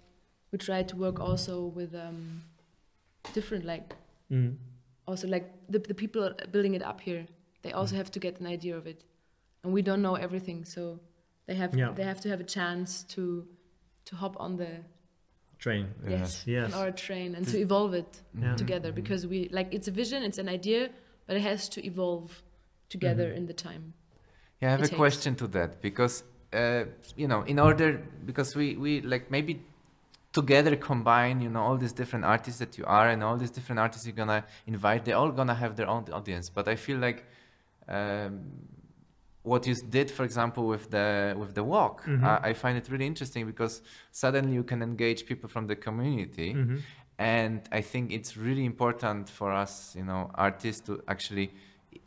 [0.52, 2.44] we try to work also with um
[3.34, 3.96] different like
[4.32, 4.58] Mm.
[5.08, 7.26] also like the, the people building it up here
[7.62, 9.06] they also have to get an idea of it
[9.64, 11.00] and we don't know everything so
[11.48, 11.94] they have Yeah.
[11.96, 13.48] they have to have a chance to
[14.06, 14.84] to hop on the
[15.60, 15.86] train.
[16.08, 16.74] yes, Yes.
[16.74, 18.56] on our train and to evolve it Yeah.
[18.56, 20.90] together because we like it's a vision it's an idea
[21.26, 22.30] but it has to evolve
[22.90, 23.38] together Mhm.
[23.38, 23.94] in the time
[24.62, 24.98] Yeah, I have it a takes.
[24.98, 26.86] question to that because uh,
[27.16, 29.54] you know, in order because we we like maybe
[30.34, 33.80] together combine you know all these different artists that you are and all these different
[33.80, 35.06] artists you're gonna invite.
[35.06, 37.26] They're all gonna have their own audience, but I feel like.
[37.88, 38.42] Um,
[39.44, 42.22] what you did, for example, with the with the walk, Mhm.
[42.22, 46.54] I, I find it really interesting because suddenly you can engage people from the community,
[46.54, 46.82] Mhm.
[47.18, 51.54] and I think it's really important for us, you know, artists to actually,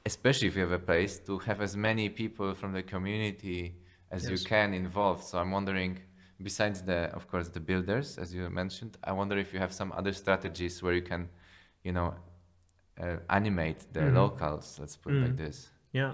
[0.04, 3.74] especially if you have a place, to have as many people from the community
[4.10, 4.30] as Yes.
[4.32, 5.24] you can involved.
[5.24, 5.98] So I'm wondering,
[6.42, 9.92] besides the, of course, the builders, as you mentioned, I wonder if you have some
[9.92, 11.28] other strategies where you can,
[11.84, 12.14] you know,
[13.00, 14.14] uh, animate the Mhm.
[14.14, 14.78] locals.
[14.78, 15.36] Let's put it like Mm.
[15.36, 15.70] this.
[15.92, 16.12] Yeah.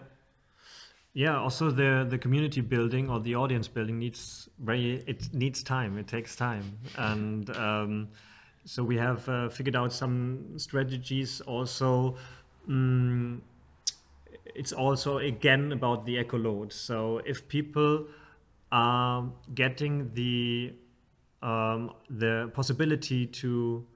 [1.14, 5.96] Yeah, also the the community building or the audience building needs very it needs time.
[5.98, 6.78] It takes time.
[6.94, 8.08] And um,
[8.64, 12.16] so we have uh, figured out some strategies also
[12.68, 13.40] mm,
[14.54, 16.72] it's also again about the echolot.
[16.72, 18.06] So if people
[18.76, 20.74] are getting the
[21.42, 23.86] um, the possibility to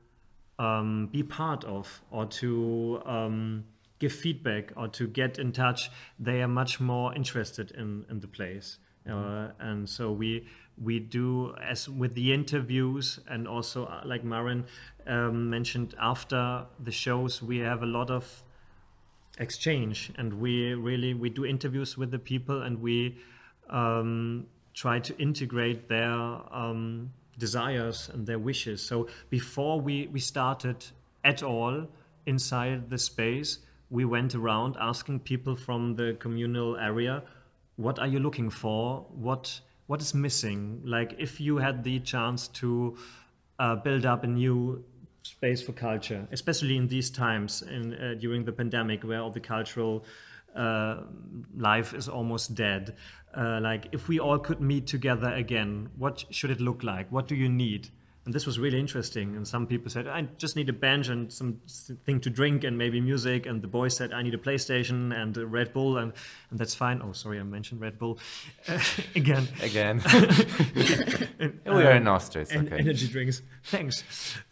[0.59, 3.65] um, be part of or to um,
[3.99, 8.29] give feedback or to get in touch, they are much more interested in, in the
[8.29, 8.79] place.
[9.11, 10.47] Uh, and so we
[10.83, 14.65] we do as with the interviews and also uh, like Maren
[15.07, 18.43] um, mentioned after the shows we have a lot of
[19.39, 23.19] exchange and we really we do interviews with the people and we
[23.69, 28.83] um, try to integrate their um, desires and their wishes.
[28.83, 30.85] So before we we started
[31.25, 31.87] at all
[32.27, 33.59] inside the space
[33.91, 37.23] we went around asking people from the communal area
[37.77, 39.07] what are you looking for?
[39.11, 40.83] What what is missing?
[40.85, 42.97] Like if you had the chance to
[43.59, 44.85] uh, build up a new
[45.23, 49.41] space for culture, especially in these times in, uh, during the pandemic where all the
[49.41, 50.05] cultural
[50.55, 51.03] uh,
[51.57, 52.97] life is almost dead.
[53.37, 57.11] Uh, like, if we all could meet together again, what should it look like?
[57.13, 57.91] What do you need?
[58.27, 59.35] And this was really interesting.
[59.35, 63.01] And some people said, I just need a bench and something to drink and maybe
[63.01, 63.47] music.
[63.47, 65.97] And the boy said, I need a PlayStation and a Red Bull.
[65.97, 66.13] And,
[66.51, 67.01] and that's fine.
[67.03, 68.19] Oh, sorry, I mentioned Red Bull
[69.15, 69.49] again.
[69.63, 70.03] Again,
[71.41, 72.43] And, we are in Austria.
[72.43, 72.79] It's and okay.
[72.79, 73.41] energy drinks.
[73.65, 74.05] Thanks.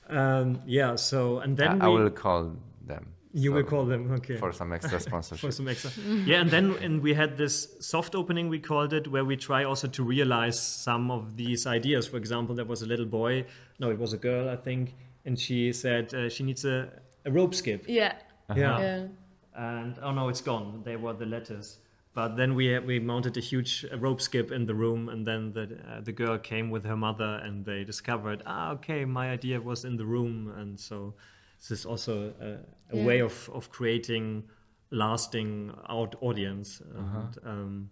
[0.08, 0.96] Um, yeah.
[0.96, 2.56] So and then I, I will call
[2.86, 3.12] them.
[3.38, 5.40] You will call them okay for some extra sponsorship.
[5.46, 5.52] for sponsorship.
[5.52, 5.90] some extra.
[6.30, 9.64] yeah, and then and we had this soft opening we called it, where we try
[9.64, 12.06] also to realize some of these ideas.
[12.06, 13.44] For example, there was a little boy.
[13.78, 16.90] No, it was a girl, I think, and she said uh, she needs a,
[17.24, 17.84] a rope skip.
[17.86, 18.14] yeah
[18.56, 18.80] Yeah.
[18.80, 19.06] yeah
[19.54, 20.82] And oh no, it's gone.
[20.84, 21.78] They were the letters.
[22.14, 25.52] But then we we mounted a huge uh, rope skip in the room, and then
[25.52, 29.60] the uh, the girl came with her mother, and they discovered ah okay, my idea
[29.60, 31.14] was in the room, and so
[31.58, 32.46] this is also a,
[32.92, 33.04] a Yeah.
[33.06, 34.44] way of of creating
[34.90, 36.80] lasting out audience.
[36.96, 37.90] And, um,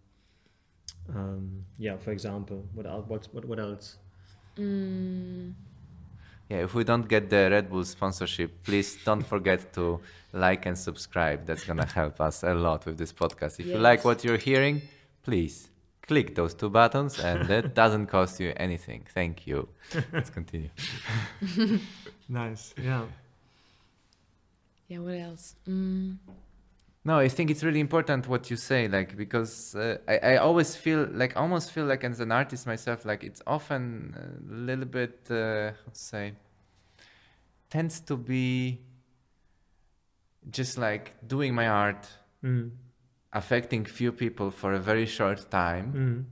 [1.15, 3.05] um, yeah, for example, what else?
[3.09, 3.99] What what, what else?
[4.57, 5.53] mm,
[6.49, 10.01] yeah, if we don't get the Red Bull sponsorship, please don't forget to
[10.33, 11.45] like and subscribe.
[11.47, 13.61] That's gonna help us a lot with this podcast.
[13.61, 14.83] If you like what you're hearing,
[15.23, 15.69] please
[16.07, 19.05] click those two buttons, and that doesn't cost you anything.
[19.13, 19.69] Thank you.
[20.13, 20.71] Let's continue.
[22.29, 22.75] Nice.
[22.83, 23.05] Yeah.
[24.89, 24.99] Yeah.
[24.99, 25.57] What else?
[25.69, 26.17] Mm.
[27.05, 30.75] No, I think it's really important what you say, like because uh, I, I always
[30.75, 35.21] feel like almost feel like as an artist myself, like it's often a little bit
[35.31, 36.33] uh, let's say
[37.71, 38.81] tends to be
[40.51, 42.07] just like doing my art,
[42.45, 42.71] Mm.
[43.33, 46.25] affecting few people for a very short time, Mm.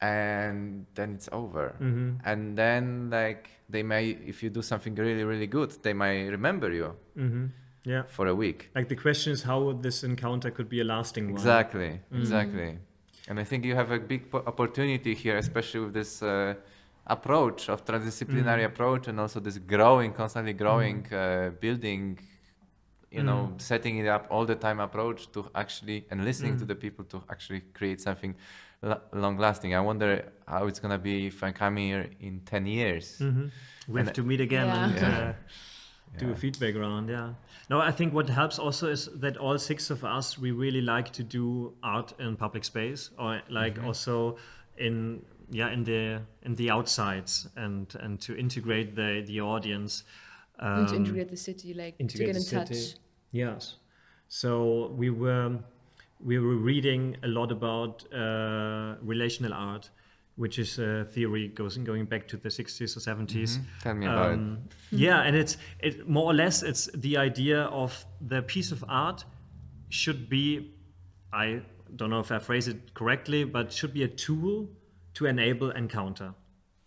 [0.00, 1.74] and then it's over.
[1.80, 2.10] Mm-hmm.
[2.24, 6.72] And then like they may, if you do something really really good, they might remember
[6.72, 7.46] you Mm-hmm.
[7.86, 8.02] Yeah.
[8.08, 8.70] for a week.
[8.74, 11.34] Like the question is how this encounter could be a lasting one.
[11.36, 12.78] Exactly, exactly.
[13.28, 16.54] And I think you have a big po- opportunity here, especially with this uh,
[17.06, 18.70] approach of transdisciplinary Mhm.
[18.72, 22.18] approach, and also this growing, constantly growing, uh, building,
[23.16, 23.60] you know, Mhm.
[23.60, 26.68] setting it up all the time approach to actually and listening to Mhm.
[26.72, 28.34] the people to actually create something
[28.82, 29.70] lo- long lasting.
[29.74, 30.10] I wonder
[30.46, 33.06] how it's gonna be if I come here in ten years.
[33.18, 33.46] hmm
[33.88, 34.84] We have And- to meet again Yeah.
[34.84, 35.28] and Yeah.
[35.28, 35.32] Uh,
[36.18, 37.08] do a feedback round.
[37.10, 37.34] Yeah.
[37.68, 41.12] No, I think what helps also is that all six of us we really like
[41.12, 43.86] to do art in public space or like Mm-hmm.
[43.86, 44.36] also
[44.78, 50.04] in yeah in the in the outsides and and to integrate the the audience.
[50.58, 52.68] and to um, integrate the city, like to get in the touch.
[52.68, 52.98] city.
[53.32, 53.76] Yes.
[54.28, 55.58] So we were
[56.24, 59.90] we were reading a lot about uh, relational art,
[60.36, 63.58] which is a theory goes going back to the 60s or 70s.
[63.58, 63.64] Mhm.
[63.82, 64.34] Tell me about it.
[64.34, 64.58] Um,
[64.90, 69.24] yeah, and it's it more or less it's the idea of the piece of art
[69.88, 70.72] should be
[71.32, 71.62] I
[71.94, 74.68] don't know if I phrase it correctly, but should be a tool
[75.14, 76.34] to enable encounter,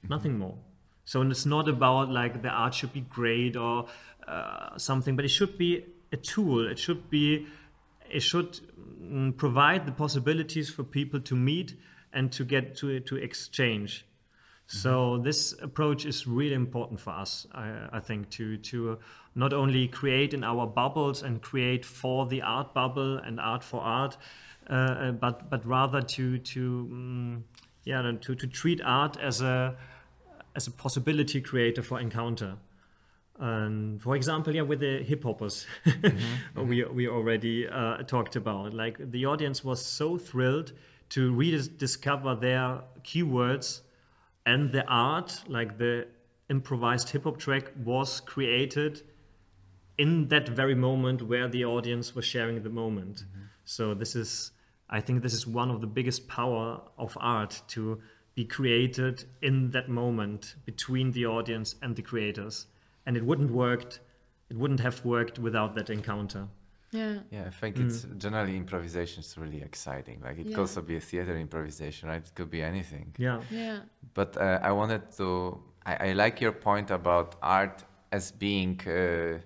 [0.08, 0.58] nothing more.
[1.06, 3.88] So it's not about like the art should be great or
[4.28, 6.68] uh, something, but it should be a tool.
[6.68, 7.48] It should be
[8.12, 8.60] it should
[9.02, 11.76] mm, provide the possibilities for people to meet
[12.14, 14.06] and to get to to exchange.
[14.72, 19.00] So this approach is really important for us, I, I think, to to
[19.34, 23.82] not only create in our bubbles and create for the art bubble and art for
[23.82, 24.18] art,
[24.70, 27.44] uh, uh, but but rather to to um,
[27.84, 29.76] yeah to to treat art as a
[30.56, 32.58] as a possibility creator for encounter.
[33.40, 35.66] And for example, yeah, with the hip hoppers,
[36.56, 38.76] we we already uh, talked about.
[38.76, 40.74] Like the audience was so thrilled
[41.10, 43.82] to rediscover their keywords,
[44.46, 46.08] and the art, like the
[46.50, 49.04] improvised hip hop track, was created
[49.98, 53.18] in that very moment where the audience was sharing the moment.
[53.18, 53.46] Mm-hmm.
[53.66, 54.52] So this is,
[54.90, 58.02] I think, this is one of the biggest power of art to
[58.34, 62.68] be created in that moment between the audience and the creators,
[63.06, 64.00] and it wouldn't worked,
[64.50, 66.48] it wouldn't have worked without that encounter.
[66.92, 67.20] Yeah.
[67.32, 70.22] Yeah, I think it's generally improvisation is really exciting.
[70.24, 72.26] Like it could also be a theater improvisation, right?
[72.26, 73.14] It could be anything.
[73.18, 73.42] Yeah.
[73.52, 73.80] Yeah.
[74.14, 75.62] But uh, I wanted to.
[75.86, 79.40] I, I like your point about art as being uh,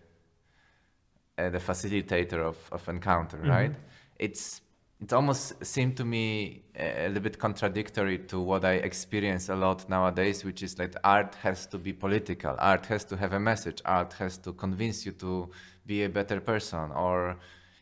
[1.38, 3.73] uh, the facilitator of, of encounter, right?
[4.17, 4.62] It's
[5.01, 9.56] it almost seemed to me a, a little bit contradictory to what I experience a
[9.56, 12.56] lot nowadays, which is that art has to be political.
[12.58, 13.82] Art has to have a message.
[13.84, 15.49] Art has to convince you to
[15.86, 17.38] be a better person, or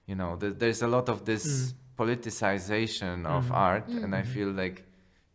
[0.07, 4.85] you know, th- there's a lot of this politicization of art, and I feel like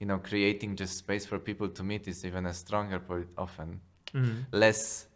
[0.01, 3.81] you know, creating just space for people to meet is even a stronger polit- often
[4.13, 4.45] Mhm.
[4.53, 5.07] less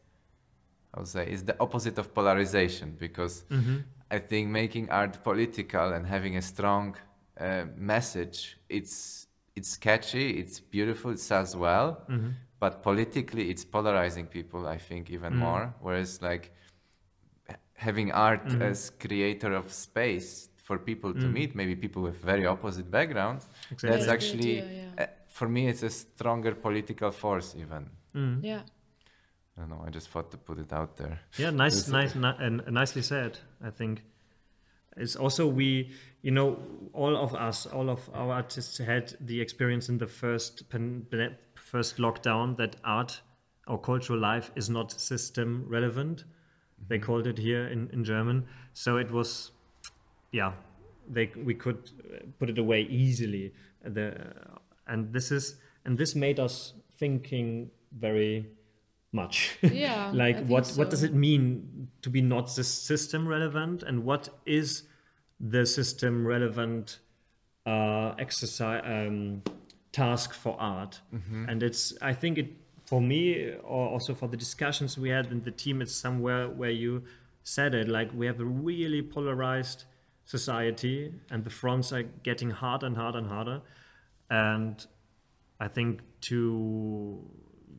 [0.95, 3.85] I would say is the opposite of polarization because Mhm.
[4.11, 6.97] I think making art political and having a strong
[7.39, 12.33] uh, message it's it's catchy it's beautiful it sells well Mhm.
[12.59, 15.39] but politically it's polarizing people I think even Mm.
[15.47, 16.53] more whereas like h-
[17.87, 18.61] having art Mhm.
[18.71, 20.29] as creator of space
[20.66, 21.33] for people to Mm.
[21.38, 23.90] meet maybe people with very opposite backgrounds Exactly.
[23.90, 25.05] that's the actually idea, yeah.
[25.05, 25.07] uh,
[25.38, 27.83] for me it's a stronger political force even
[28.14, 28.38] Mhm.
[28.43, 28.62] Yeah.
[29.57, 29.85] I don't know.
[29.87, 31.16] I just thought to put it out there.
[31.43, 33.33] Yeah, nice, nice, ni- and nicely said.
[33.69, 34.03] I think
[34.97, 35.69] it's also we,
[36.23, 36.49] you know,
[36.93, 41.07] all of us, all of our artists had the experience in the first pan-
[41.57, 43.21] first lockdown that art
[43.66, 46.25] or cultural life is not system relevant.
[46.88, 48.47] They called it here in, in German.
[48.75, 49.53] So it was,
[50.33, 50.53] yeah,
[51.09, 53.52] they we could uh, put it away easily.
[53.85, 54.35] The
[54.87, 58.46] and this is and this made us thinking very
[59.13, 59.57] much.
[59.63, 63.83] Yeah, I like think what what does it mean to be not this system relevant
[63.83, 64.85] and what is
[65.40, 66.98] the system relevant
[67.67, 69.42] uh, exercise um,
[69.92, 71.48] task for art Mm-hmm.
[71.48, 72.60] and it's i think it
[72.91, 76.73] for me, or also for the discussions we had in the team, it's somewhere where
[76.73, 77.05] you
[77.45, 79.85] said it like we have a really polarized
[80.25, 83.63] society, and the fronts are getting harder and harder and harder.
[84.29, 84.85] And
[85.61, 87.21] I think to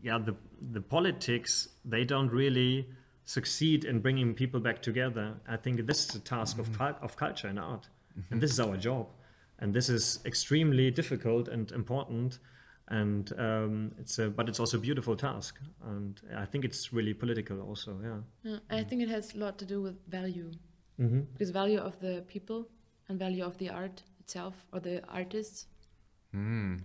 [0.02, 0.36] yeah the
[0.72, 1.52] the politics
[1.84, 2.88] they don't really
[3.26, 5.36] succeed in bringing people back together.
[5.46, 6.84] I think this is a task of mm-hmm.
[6.84, 8.40] cul- of culture and art, and mm-hmm.
[8.40, 9.08] this is our job,
[9.60, 12.40] and this is extremely difficult and important.
[13.00, 15.60] And um, it's a, but it's also a beautiful task,
[15.92, 17.92] and I think it's really political also.
[18.04, 18.20] Yeah.
[18.44, 20.52] Yeah, I think it has a lot to do with value,
[21.00, 21.22] Mm-hmm.
[21.34, 22.68] because value of the people
[23.08, 25.68] and value of the art itself or the artists.
[26.36, 26.82] Mm.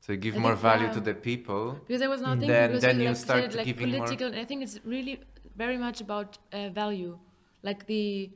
[0.00, 0.92] So you give I more think, value yeah.
[0.98, 1.64] to the people.
[1.86, 2.40] Because I was now Mm.
[2.40, 4.44] thinking, Then- because then you, you like, start said, like giving more- political, and I
[4.44, 5.14] think it's really
[5.56, 7.18] very much about uh, value,
[7.62, 8.30] like the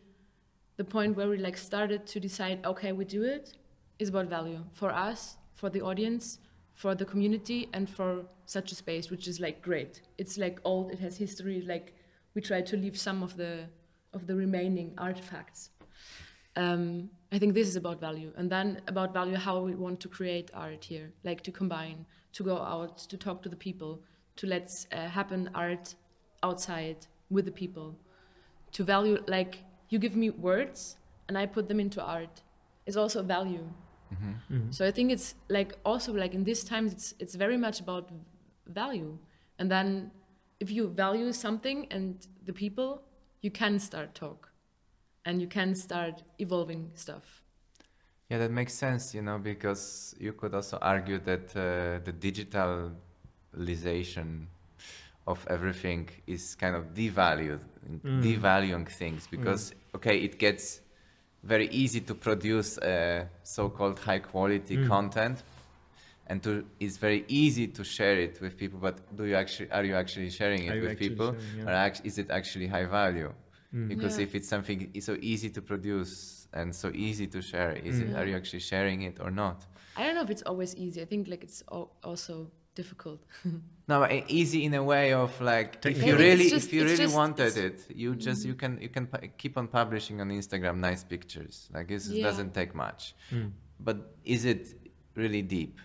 [0.77, 3.57] the point where we like started to decide, okay, we do it,
[4.01, 6.41] is about value for us, for the audience,
[6.75, 10.03] for the community, and for such a space, which is like great.
[10.19, 11.63] It's like old, it has history.
[11.63, 11.95] Like
[12.35, 13.67] we try to leave some of the
[14.13, 15.71] of the remaining artifacts.
[16.57, 20.09] Um, I think this is about value, and then about value how we want to
[20.09, 24.03] create art here, like to combine, to go out, to talk to the people,
[24.37, 25.95] to let uh, happen art
[26.43, 27.97] outside with the people,
[28.73, 29.59] to value like
[29.89, 30.97] you give me words
[31.29, 32.43] and I put them into art
[32.87, 33.67] is also value.
[34.15, 34.71] Mm-hmm.
[34.71, 38.11] So I think it's like also like in these times it's it's very much about
[38.67, 39.19] value,
[39.59, 40.11] and then
[40.61, 43.03] if you value something and the people,
[43.43, 44.51] you can start talk,
[45.25, 47.43] and you can start evolving stuff.
[48.31, 54.47] Yeah, that makes sense, you know, because you could also argue that uh, the digitalization
[55.27, 58.23] of everything is kind of devalued, Mm.
[58.23, 60.81] devaluing things because, okay, it gets
[61.47, 64.89] very easy to produce uh, so-called high quality Mm.
[64.89, 65.43] content
[66.27, 69.85] and to it's very easy to share it with people but do you actually are
[69.85, 71.87] you actually sharing it with people sharing, yeah.
[71.87, 73.33] or is it actually high value
[73.75, 73.89] Mm.
[73.89, 74.27] because Yeah.
[74.27, 76.13] if it's something so easy to produce
[76.53, 78.17] and so easy to share is it Mm.
[78.19, 79.59] are you actually sharing it or not
[79.97, 80.99] I don't know if it's always easy.
[81.03, 81.63] I think like it's
[82.03, 83.21] also difficult.
[83.87, 87.15] no easy in a way of like if you really just- if you really just-
[87.15, 91.05] wanted it you just you can you can pu- keep on publishing on instagram nice
[91.05, 92.23] pictures like this Yeah.
[92.29, 93.51] doesn't take much Mm.
[93.81, 94.63] but is it
[95.15, 95.79] really deep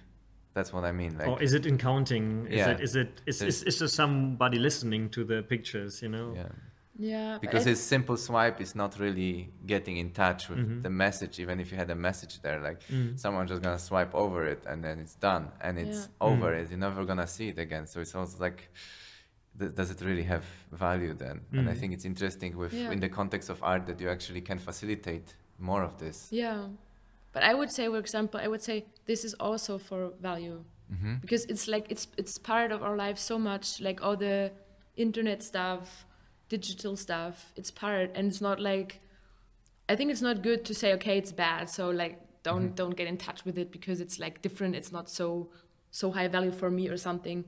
[0.54, 2.47] that's what i mean like or is it in counting?
[2.47, 2.70] Is Yeah.
[2.72, 6.02] it is it is, There's- is, is there somebody listening to the pictures?
[6.02, 6.34] You know.
[6.36, 6.50] yeah
[7.02, 10.84] Yeah, because I- his simple swipe is not really getting in touch with Mhm.
[10.84, 13.18] the message even if you had a message there like Mm.
[13.18, 16.28] someone just gonna swipe over it and then it's done and it's Yeah.
[16.30, 16.60] over Mm.
[16.62, 18.60] it you're never gonna see it again so it's also like
[19.60, 20.45] th- does it really have
[20.88, 21.80] value then and i Mm.
[21.80, 22.91] think it's interesting with Yeah.
[22.93, 25.28] in the context of art that you actually can facilitate
[25.58, 26.68] more of this Yeah,
[27.34, 31.16] but I would say, for example, I would say this is also for value hmm
[31.24, 34.52] because it's like it's it's part of our life so much, like all the
[35.06, 36.06] internet stuff,
[36.50, 37.52] digital stuff.
[37.56, 39.02] It's part, and it's not like
[39.88, 42.76] I think it's not good to say okay, it's bad, so like don't Mhm.
[42.76, 44.76] don't get in touch with it because it's like different.
[44.76, 45.50] It's not so
[45.91, 47.43] so high value for me or something.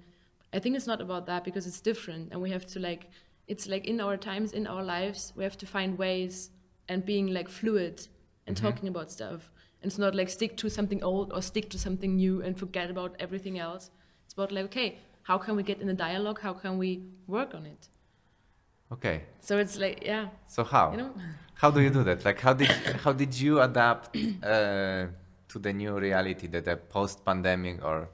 [0.53, 3.09] I think it's not about that because it's different, and we have to like
[3.47, 6.51] it's like in our times in our lives we have to find ways
[6.89, 8.07] and being like fluid
[8.47, 8.61] and Mhm.
[8.61, 9.51] talking about stuff.
[9.81, 12.89] And it's not like stick to something old or stick to something new and forget
[12.89, 13.89] about everything else.
[14.25, 16.39] It's about like okay, how can we get in a dialogue?
[16.41, 17.89] How can we work on it?
[18.91, 21.11] Okay So it's like yeah, so how you know.
[21.61, 22.69] how do you do that like how did
[23.03, 25.07] how did you adapt uh,
[25.51, 28.09] to the new reality that the post pandemic or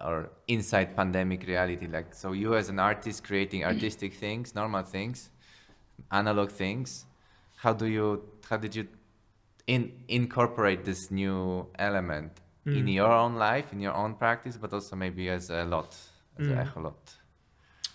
[0.00, 5.30] or inside pandemic reality like so you as an artist creating artistic things normal things
[6.12, 7.04] analog things
[7.56, 8.86] how do you how did you
[9.66, 12.32] in, incorporate this new element
[12.66, 12.94] in Mm.
[12.94, 15.90] your own life in your own practice but also maybe as a lot
[16.38, 16.52] as Mm.
[16.52, 17.17] a echolot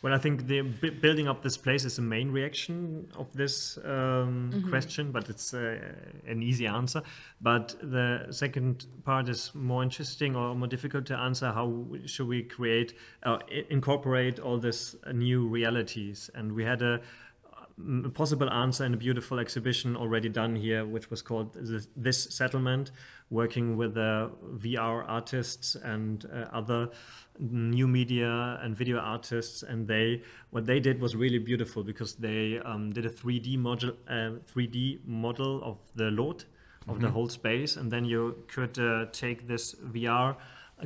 [0.03, 3.77] Well, I think the b- building up this place is the main reaction of this
[3.85, 5.79] um, question, but it's uh,
[6.27, 7.01] an easy answer.
[7.39, 11.53] But the second part is more interesting or more difficult to answer.
[11.53, 13.39] How should we create, uh,
[13.69, 16.29] incorporate all these new realities?
[16.35, 16.99] And we had a,
[17.79, 21.87] um, a possible answer in a beautiful exhibition already done here, which was called this,
[21.95, 22.91] this Settlement,
[23.29, 24.27] working with uh,
[24.57, 26.89] VR artists and uh, other
[27.39, 29.63] new media and video artists.
[29.63, 30.21] And they,
[30.51, 34.99] what they did was really beautiful because they um, did a 3D model, uh, 3D
[35.05, 36.45] model of the Lot
[36.89, 40.35] of the whole space, and then you could uh, take this VR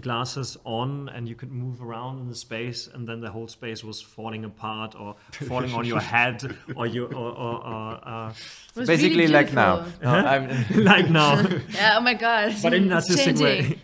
[0.02, 3.84] glasses on and you could move around in the space and then the whole space
[3.84, 5.16] was falling apart or
[5.48, 8.34] falling on your head or you or, or, or uh,
[8.76, 9.86] basically really like now.
[10.04, 11.40] No, I'm- like now
[11.70, 11.96] Yeah.
[11.98, 12.56] Oh my god.
[12.62, 13.80] but in an it's artistic way changing.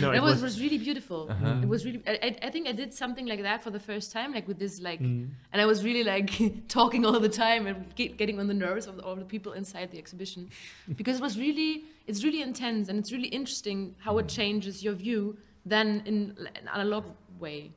[0.00, 1.28] No, that it was, was- was really beautiful.
[1.30, 1.60] Uh-huh.
[1.62, 2.02] It was really.
[2.06, 4.58] I, I- I think I did something like that for the first time, like with
[4.58, 5.30] this, like, Mm.
[5.52, 6.30] and I was really like
[6.68, 9.90] talking all the time and get, getting on the nerves of all the people inside
[9.90, 10.50] the exhibition,
[10.96, 14.94] because it was really, it's really intense and it's really interesting how it changes your
[14.94, 16.16] view then in
[16.56, 17.04] an analog
[17.38, 17.70] way.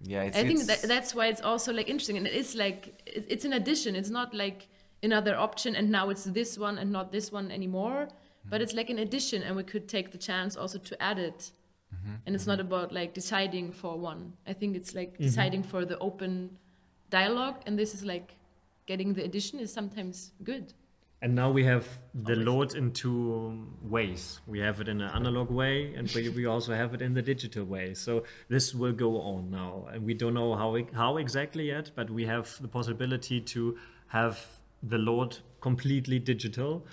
[0.00, 2.80] Yeah, it's, I think it's- that, that's why it's also like interesting, and it's like
[3.06, 3.96] it's an addition.
[3.96, 4.68] It's not like
[5.02, 8.08] another option, and now it's this one and not this one anymore.
[8.50, 11.50] But it's like an addition, and we could take the chance also to add it.
[11.94, 12.14] Mm-hmm.
[12.26, 12.66] And it's not mm-hmm.
[12.66, 14.34] about like deciding for one.
[14.46, 15.24] I think it's like mm-hmm.
[15.24, 16.58] deciding for the open
[17.10, 18.36] dialogue, and this is like
[18.86, 20.72] getting the addition is sometimes good.
[21.22, 22.46] And now we have the Always.
[22.46, 24.40] Lot in two ways.
[24.46, 27.22] We have it in an analog way, and we, we also have it in the
[27.22, 27.94] digital way.
[27.94, 31.92] So this will go on now, and we don't know how e- how exactly yet,
[31.94, 33.78] but we have the possibility to
[34.08, 34.53] have
[34.88, 36.84] the Lot completely digital.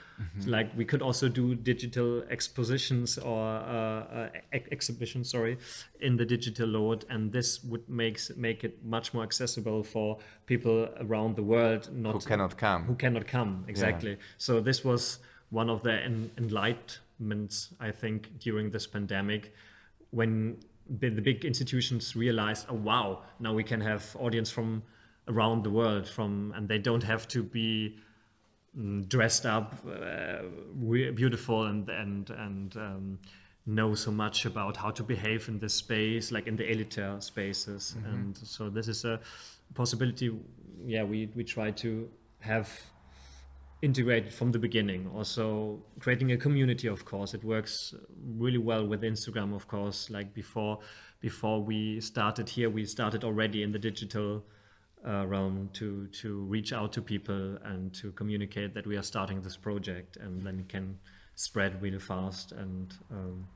[0.46, 5.58] Like we could also do digital expositions or uh, uh, ex- exhibitions, sorry,
[6.00, 10.88] in the digital Lot, and this would makes make it much more accessible for people
[11.02, 11.90] around the world.
[11.94, 12.84] Not who cannot come.
[12.86, 15.20] who cannot come exactly so this was
[15.50, 19.54] one of the en- enlightenments i think during this pandemic
[20.12, 20.58] when
[21.00, 24.82] the, the big institutions realized oh wow now we can have audience from
[25.32, 27.98] around the world from and they don't have to be
[28.78, 30.42] mm, dressed up uh,
[31.22, 33.20] beautiful and and and um,
[33.66, 37.96] know so much about how to behave in this space like in the elitary spaces.
[38.06, 39.20] And so this is a
[39.74, 40.32] possibility
[40.86, 42.10] yeah we we try to
[42.40, 42.70] have
[43.82, 45.10] integrated from the beginning.
[45.16, 47.34] Also creating a community of course.
[47.34, 47.94] It works
[48.38, 50.10] really well with instagram of course.
[50.10, 50.80] Like before
[51.20, 54.44] before we started here we started already in the digital
[55.08, 59.42] uh, realm to to reach out to people and to communicate that we are starting
[59.42, 60.98] this project and then it can
[61.36, 63.48] spread really fast and um,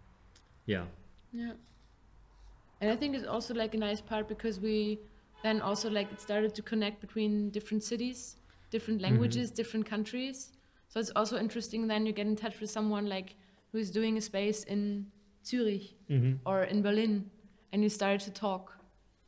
[0.66, 0.86] yeah
[1.32, 1.54] Yeah.
[2.82, 5.00] And I think it's also like a nice part because we
[5.44, 8.38] then also like it started to connect between different cities,
[8.72, 10.52] different languages, different countries.
[10.90, 13.36] So it's also interesting then you get in touch with someone like
[13.72, 15.08] who is doing a space in
[15.46, 15.94] Zurich
[16.46, 17.30] or in Berlin
[17.72, 18.75] and you started to talk.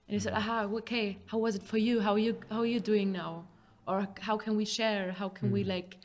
[0.07, 0.49] And he said, mm-hmm.
[0.49, 1.99] aha, okay, how was it for you?
[1.99, 3.45] How are you how are you doing now?
[3.87, 5.11] Or how can we share?
[5.11, 5.69] How can we mm-hmm.
[5.69, 5.97] like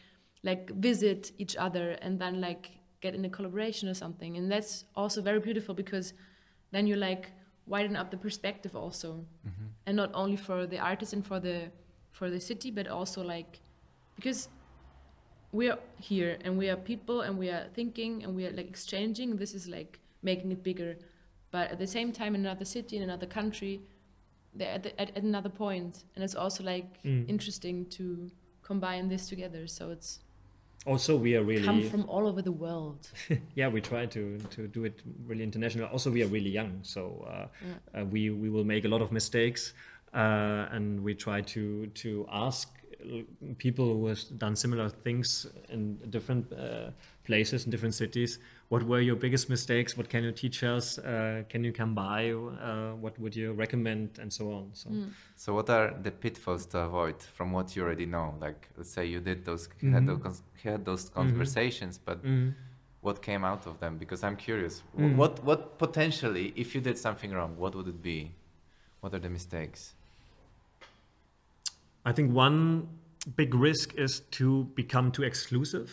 [0.43, 4.37] like visit each other and then like get in a collaboration or something?
[4.37, 6.15] And that's also very beautiful because
[6.73, 7.31] then you like
[7.67, 9.25] widen up the perspective also.
[9.47, 9.67] Mm-hmm.
[9.87, 11.71] And not only for the artist and for the
[12.11, 13.61] for the city but also like
[14.17, 14.49] because
[15.53, 18.69] we are here and we are people and we are thinking and we are like
[18.69, 19.37] exchanging.
[19.37, 20.97] This is like making it bigger.
[21.53, 23.81] But at the same time in another city in another country
[24.55, 27.29] they're at, the, at, at another point and it's also like Mm.
[27.29, 28.31] interesting to
[28.63, 30.21] combine this together so it's
[30.87, 33.09] also we are really come from all over the world.
[33.55, 35.87] Yeah we try to to do it really international.
[35.89, 37.47] Also we are really young so uh,
[37.99, 39.75] uh, we we will make a lot of mistakes
[40.15, 42.69] uh, and we try to to ask
[43.59, 46.91] people who have done similar things in different uh,
[47.25, 48.39] places in different cities
[48.73, 52.19] what were your biggest mistakes what can you teach us uh, can you come by
[52.33, 54.89] uh, what would you recommend and so on so
[55.37, 58.27] So, what are the pitfalls to avoid from what you already know?
[58.47, 59.63] Like, let's say you did those,
[59.95, 62.55] had, those had those conversations, but Mhm.
[63.07, 63.93] what came out of them?
[64.03, 64.75] Because I'm curious.
[64.81, 65.17] Wh- Mm.
[65.21, 68.19] What, what potentially, if you did something wrong, what would it be?
[69.03, 69.81] What are the mistakes?
[72.11, 72.87] I think one
[73.37, 74.47] big risk is to
[74.83, 75.89] become too exclusive.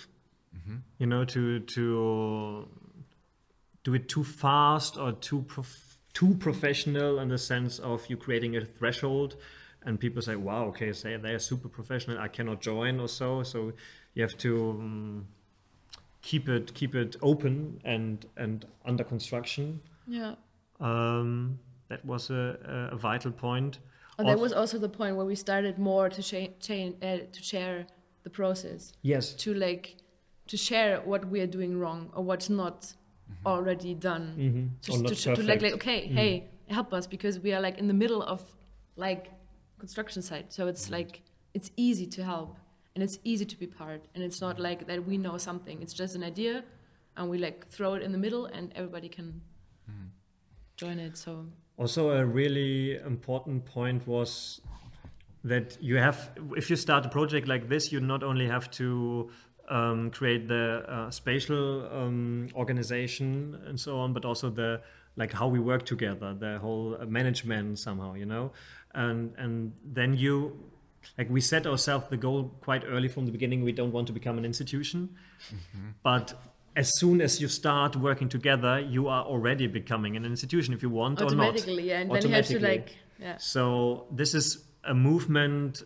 [0.97, 2.67] You know, to to
[3.83, 8.55] do it too fast or too prof- too professional in the sense of you creating
[8.55, 9.35] a threshold,
[9.83, 12.19] and people say, "Wow, okay, say they are super professional.
[12.19, 13.73] I cannot join or so." So
[14.13, 15.27] you have to um,
[16.21, 19.81] keep it keep it open and and under construction.
[20.07, 20.35] yeah
[20.79, 23.79] Um, that was a, a, vital point.
[24.17, 27.41] and that was also the point where we started more to cha- cha- uh, to
[27.41, 27.85] share
[28.23, 29.33] the process yes.
[29.43, 29.95] to like
[30.49, 33.47] to share what we are doing wrong or what's not mm-hmm.
[33.47, 34.25] already done.
[34.37, 34.65] Mm-hmm.
[34.81, 36.73] just to, sh- to like, like okay hey mm.
[36.73, 38.43] help us because we are like in the middle of
[38.95, 39.31] like
[39.77, 40.51] construction site.
[40.51, 40.93] So it's mm-hmm.
[40.93, 41.21] like
[41.53, 42.57] it's easy to help
[42.93, 45.81] and it's easy to be part and it's not like that we know something.
[45.81, 46.63] It's just an idea
[47.15, 49.41] and we like throw it in the middle and everybody can
[49.89, 50.07] mm.
[50.77, 51.45] join it so.
[51.77, 54.59] Also, a really important point was
[55.45, 59.29] that you have, if you start a project like this, you not only have to
[59.69, 64.81] um, create the uh, spatial um, organization and so on, but also the
[65.15, 68.51] like how we work together, the whole uh, management somehow, you know,
[68.93, 70.57] and and then you
[71.17, 73.63] like we set ourselves the goal quite early from the beginning.
[73.63, 75.09] We don't want to become an institution,
[76.03, 76.33] but
[76.75, 80.89] as soon as you start working together, you are already becoming an institution if you
[80.89, 81.49] want or not.
[81.49, 81.99] Automatically, yeah.
[81.99, 82.77] And then you have to Automatically.
[82.77, 83.37] like, yeah.
[83.37, 85.83] So this is a movement.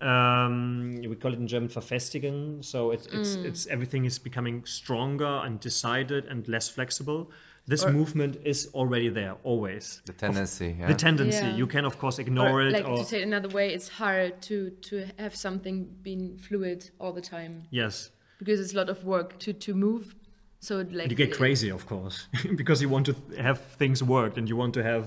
[0.00, 2.64] Um, we call it in German Verfestigen.
[2.64, 3.44] So it's it's, Mm.
[3.48, 7.30] it's everything is becoming stronger and decided and less flexible.
[7.66, 10.00] This Or- movement is already there, always.
[10.06, 10.86] The tendency, yeah.
[10.86, 11.44] The tendency.
[11.44, 11.56] Yeah.
[11.56, 12.72] You can of course ignore or it.
[12.72, 16.90] like or to say it another way, it's hard to to have something being fluid
[17.00, 20.14] all the time yes, because it's a lot of work to to move.
[20.60, 22.26] So it, like you get it- crazy, of course,
[22.56, 25.04] because you want to have things worked and you want to have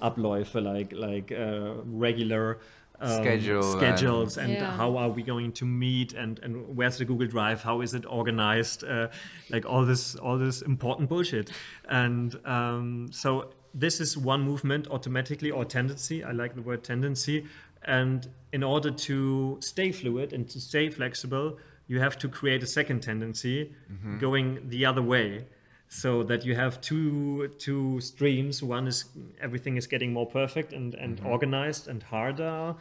[0.00, 1.74] Abläufe like like uh,
[2.06, 2.58] regular
[3.02, 4.70] um, Schedule schedules and, Yeah.
[4.76, 7.62] how are we going to meet and and where's the Google Drive?
[7.62, 8.84] How is it organized?
[8.84, 9.08] Uh,
[9.50, 11.50] like all this all this important bullshit.
[11.88, 16.22] And um, so this is one movement automatically or tendency.
[16.22, 17.46] I like the word tendency.
[17.84, 22.66] And in order to stay fluid and to stay flexible, you have to create a
[22.66, 23.72] second tendency
[24.20, 25.44] going the other way
[25.92, 28.62] so that you have two two streams.
[28.62, 29.04] One is
[29.40, 32.74] everything is getting more perfect and and organized and harder.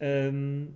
[0.00, 0.74] Um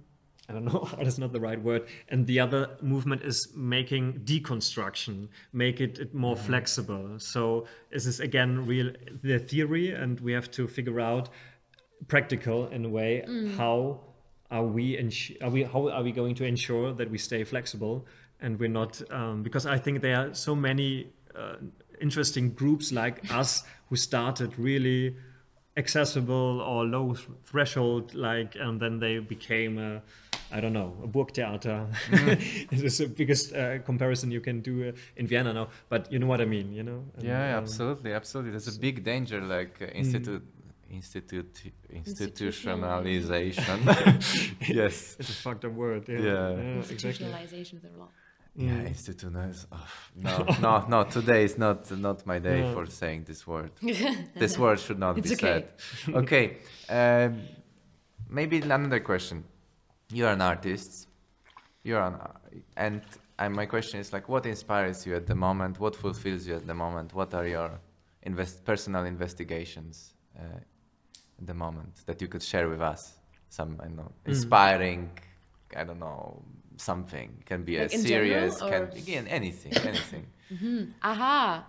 [0.49, 1.89] I don't know, hard is not the right word.
[2.09, 7.19] And the other movement is making deconstruction, make it, it more flexible.
[7.19, 11.31] So this is again real the theory, and we have to figure out
[12.07, 13.25] practical in a way
[13.57, 14.01] how
[14.51, 18.07] are we ins- are we how are we going to ensure that we stay flexible
[18.43, 21.57] and we're not um, because I think there are so many uh,
[22.01, 25.17] interesting groups like us who started really
[25.77, 30.03] accessible or low th- threshold like and then they became a
[30.55, 31.87] I don't know a Burgtheater.
[32.71, 36.19] this is the biggest uh, comparison you can do uh, in Vienna now, but you
[36.19, 37.05] know what I mean, you know?
[37.17, 38.51] And, Yeah, um, absolutely, absolutely.
[38.51, 40.45] There's a big danger, like uh, institute,
[40.91, 43.79] institute, institutionalization.
[44.69, 45.17] yes.
[45.19, 46.07] It's a fucked up word.
[46.07, 46.49] Yeah, Yeah.
[46.51, 46.97] exactly.
[46.97, 48.11] institutionalization is a lot.
[48.55, 48.89] Yeah, Mm.
[48.91, 49.67] institutionaliz.
[49.73, 51.05] Oh, no, no, no.
[51.05, 52.75] Today is not not my day Yeah.
[52.75, 53.71] for saying this word.
[54.39, 55.65] this word should not It's be okay.
[56.07, 56.15] said.
[56.15, 56.57] Okay.
[56.89, 57.41] Um,
[58.29, 59.45] maybe another question.
[60.13, 61.09] You are an artist.
[61.83, 62.41] You are an, ar-
[62.77, 63.01] and
[63.39, 65.81] and my question is like, what inspires you at the moment?
[65.81, 67.15] What fulfills you at the moment?
[67.15, 67.71] What are your
[68.23, 70.43] invest personal investigations uh,
[71.41, 73.15] at the moment that you could share with us?
[73.49, 74.29] Some I don't know Mm.
[74.29, 75.11] inspiring.
[75.75, 76.43] I don't know
[76.77, 80.27] something can be Like a in general, serious can again anything anything
[81.03, 81.65] Aha.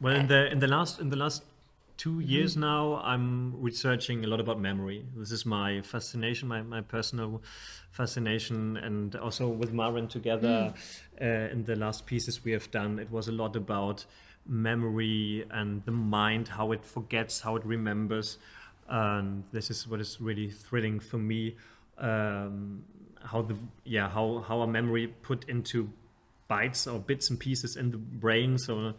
[0.00, 1.44] Well, in the in the last in the last
[1.96, 5.04] two years now, I'm researching a lot about memory.
[5.16, 7.42] This is my fascination, my, my personal
[7.90, 10.74] fascination, and also with Maren together.
[11.20, 14.04] Uh, in the last pieces we have done, it was a lot about
[14.46, 18.38] memory and the mind, how it forgets, how it remembers.
[18.88, 21.56] And this is what is really thrilling for me.
[21.98, 22.84] Um,
[23.24, 25.90] how the yeah how how a memory put into
[26.50, 28.58] bytes or bits and pieces in the brain.
[28.58, 28.94] So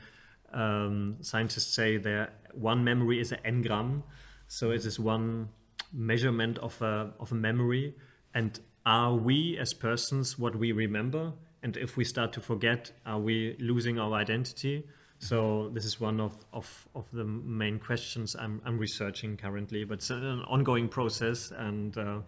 [0.54, 4.04] um, scientists say that one memory is an engram,
[4.48, 5.50] so it is one
[5.92, 7.96] measurement of a of a memory.
[8.34, 11.34] And are we as persons what we remember?
[11.62, 14.84] And if we start to forget, are we losing our identity?
[15.20, 20.00] So this is one of, of, of the main questions I'm, I'm researching currently, but
[20.00, 21.52] it's an ongoing process.
[21.52, 22.20] And uh,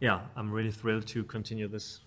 [0.00, 2.00] yeah, I'm really thrilled to continue this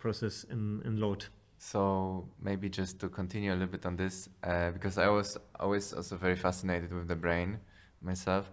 [0.00, 1.28] process in, in Lot.
[1.58, 5.92] So maybe just to continue a little bit on this, uh, because I was always
[5.92, 7.58] also very fascinated with the brain
[8.02, 8.52] myself.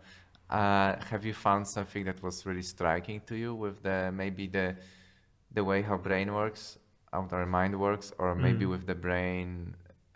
[0.49, 4.75] Uh, have you found something that was really striking to you with the maybe the
[5.53, 6.77] the way how brain works,
[7.11, 8.69] how our mind works, or maybe Mm.
[8.69, 9.75] with the brain,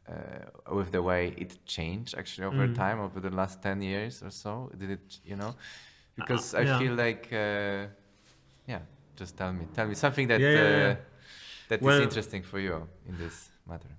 [0.10, 2.76] uh, with the way it changed actually over Mm.
[2.76, 4.72] time over the last ten years or so?
[4.78, 5.56] Did it, you know?
[6.16, 6.78] Because I yeah.
[6.80, 7.88] feel like, uh,
[8.68, 8.80] yeah.
[9.16, 10.92] Just tell me, tell me something that Yeah, yeah, yeah.
[10.92, 10.96] uh,
[11.70, 13.90] that is Well- interesting for you in this matter.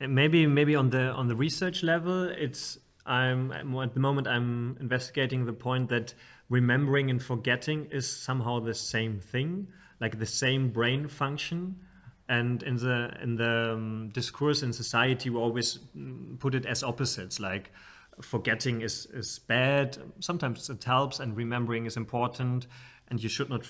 [0.00, 4.76] Maybe maybe on the on the research level it's I'm, I'm at the moment I'm
[4.80, 6.14] investigating the point that
[6.48, 9.66] remembering and forgetting is somehow the same thing
[10.00, 11.74] like the same brain function
[12.28, 16.84] and in the in the um, discourse in society we always mm, put it as
[16.84, 17.72] opposites like
[18.22, 22.68] forgetting is is bad sometimes it helps and remembering is important
[23.10, 23.66] and you should not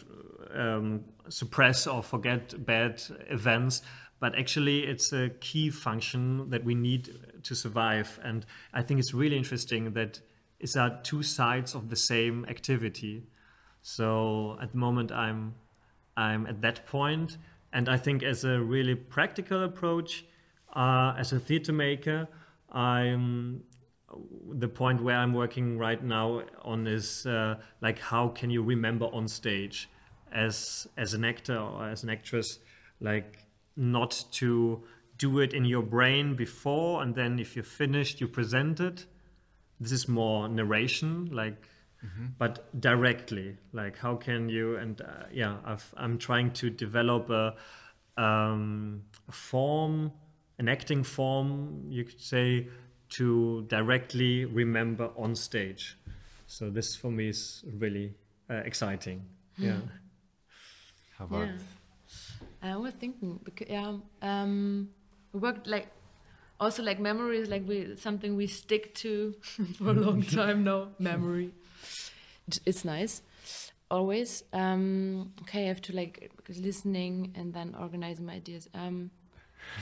[0.55, 3.83] um, suppress or forget bad events
[4.21, 7.09] but actually it's a key function that we need
[7.43, 8.19] to survive.
[8.25, 10.21] And i think it's really interesting that
[10.61, 13.27] it's are two sides of the same activity.
[13.83, 15.55] So at the moment i'm
[16.17, 17.39] i'm at that point.
[17.73, 20.25] And i think as a really practical approach
[20.75, 22.29] uh, as a theater maker
[22.71, 23.63] i'm
[24.53, 29.07] the point where i'm working right now on is uh, like how can you remember
[29.07, 29.89] on stage
[30.33, 32.59] as as an actor or as an actress
[33.01, 33.47] like
[33.77, 34.83] not to
[35.19, 39.07] do it in your brain before, and then if you're finished, you present it.
[39.81, 41.69] This is more narration, like,
[42.39, 43.57] but directly.
[43.73, 44.77] Like, how can you?
[44.77, 47.55] And uh, yeah, I've, I'm trying to develop a,
[48.17, 50.13] um, a form,
[50.59, 52.69] an acting form, you could say,
[53.11, 55.97] to directly remember on stage.
[56.47, 58.15] So this for me is really
[58.51, 59.23] uh, exciting.
[59.57, 59.81] Yeah.
[61.17, 61.59] How about Yeah.
[62.63, 64.89] I was thinking because yeah, um,
[65.33, 65.89] we worked like
[66.61, 69.35] also like memory is like we something we stick to
[69.79, 70.89] for a long time now.
[70.99, 71.53] Memory,
[72.49, 73.23] It's- it's nice,
[73.91, 74.43] always.
[74.53, 78.69] Um, okay, I have to like because listening and then organizing my ideas.
[78.75, 79.11] Um,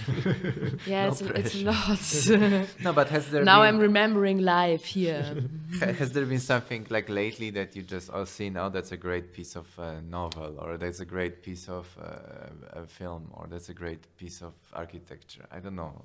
[0.87, 2.69] yeah, No it's, a- it's a lot.
[2.81, 2.93] no?
[2.93, 5.45] But has there now been, I'm remembering live here.
[5.81, 8.57] Has there been something like lately that you just all seen?
[8.57, 12.81] Oh, that's a great piece of uh, novel, or that's a great piece of uh,
[12.83, 15.45] a film, or that's a great piece of architecture.
[15.51, 16.03] I don't know.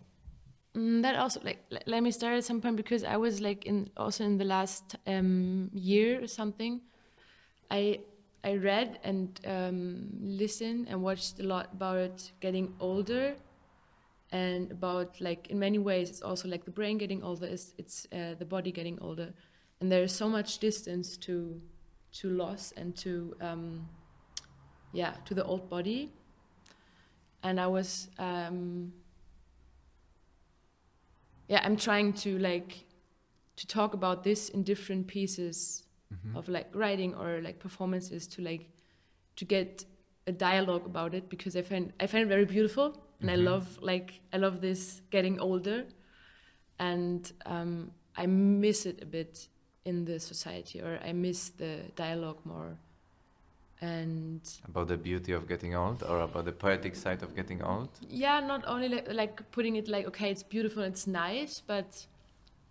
[0.75, 3.65] Mm, that also like le- let me start at some point because I was like
[3.65, 6.81] in also in the last um, year or something.
[7.69, 7.99] I
[8.43, 13.35] I read and um, listened and watched a lot about getting older,
[14.31, 17.45] and about like in many ways it's also like the brain getting older.
[17.45, 19.33] It's it's uh, the body getting older,
[19.79, 21.61] and there's so much distance to
[22.13, 23.87] to loss and to um,
[24.93, 26.11] yeah to the old body.
[27.43, 28.09] And I was.
[28.19, 28.93] Um,
[31.51, 32.85] yeah i'm trying to like
[33.57, 35.83] to talk about this in different pieces
[36.35, 38.69] of like writing or like performances to like
[39.35, 39.85] to get
[40.27, 42.87] a dialogue about it because i find i find it very beautiful
[43.21, 45.85] and i love like i love this getting older.
[46.79, 49.47] And um, i miss it a bit
[49.85, 52.77] in the society or i miss the dialogue more.
[53.83, 57.89] And About the beauty of getting old, or about the poetic side of getting old.
[58.09, 62.05] yeah not only like, like putting it like okay it's beautiful it's nice but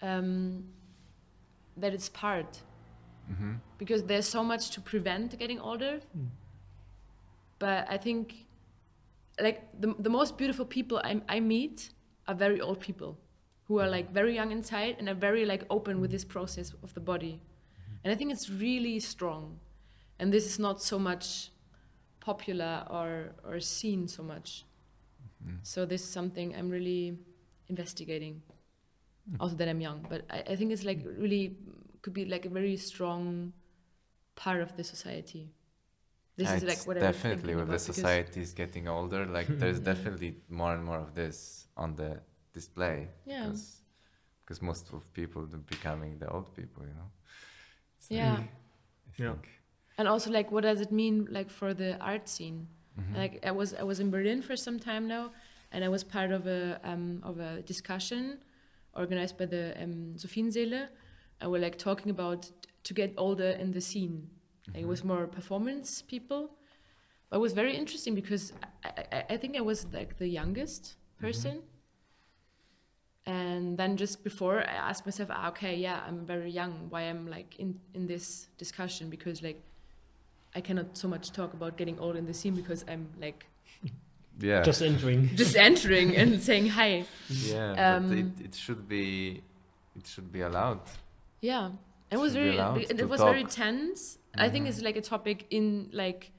[0.03, 0.65] um,
[1.77, 2.61] that it's part.
[3.29, 6.01] Hmm because there's so much to prevent getting older.
[7.59, 8.47] But i think
[9.41, 11.91] like the, the most beautiful people I, I meet
[12.29, 13.19] are very old people
[13.65, 16.93] who are like very young inside and are very like open with this process of
[16.95, 17.41] the body.
[17.41, 17.95] Mm-hmm.
[18.05, 19.59] And i think it's really strong.
[20.19, 21.51] And this is not so much
[22.21, 24.65] popular or or seen so much.
[25.43, 25.57] Mm-hmm.
[25.63, 27.19] So this is something i'm really
[27.69, 28.43] investigating
[29.31, 29.37] mm.
[29.41, 30.07] also that i'm young.
[30.09, 31.19] But i, I think it's like mm.
[31.19, 31.57] really
[32.03, 33.53] could be like a very strong
[34.35, 35.51] part of the society
[36.37, 39.27] this Yeah, is like it's what definitely with the about, because- society is getting older.
[39.27, 42.21] Like there's definitely more and more of this on the
[42.53, 43.09] display.
[43.27, 43.45] Yeah.
[43.47, 43.83] Because,
[44.43, 47.11] because most of people are becoming the old people, you know.
[47.97, 49.35] It's, uh, yeah I Yeah.
[49.99, 52.59] and also like what does it mean like for the art scene
[52.99, 53.17] Mhm.
[53.21, 55.25] like i was i was in berlin for some time now
[55.73, 56.61] and i was part of a
[56.91, 58.23] um, of a discussion
[59.03, 60.89] organized by the um, Sophiensæle
[61.41, 62.51] and we're like talking about
[62.87, 64.17] to get older in the scene
[64.75, 66.51] like, it was more performance people
[67.29, 68.53] but it was very interesting because
[68.85, 71.63] I, I, I think i was like the youngest person
[73.27, 77.29] and then just before i asked myself ah, okay yeah i'm very young why i'm
[77.29, 79.63] like in in this discussion because like
[80.55, 83.47] i cannot so much talk about getting old in the scene because i'm like
[84.43, 84.63] Yeah.
[84.63, 85.29] Just entering.
[85.37, 87.75] just entering and saying hi yeah.
[87.75, 89.43] but um, it, it should be
[89.95, 90.81] it should be allowed.
[91.43, 91.73] yeah
[92.11, 94.19] it was very allowed it, it was very talk.
[94.33, 94.69] Tense i think Mhm.
[94.71, 96.31] it's like a topic in like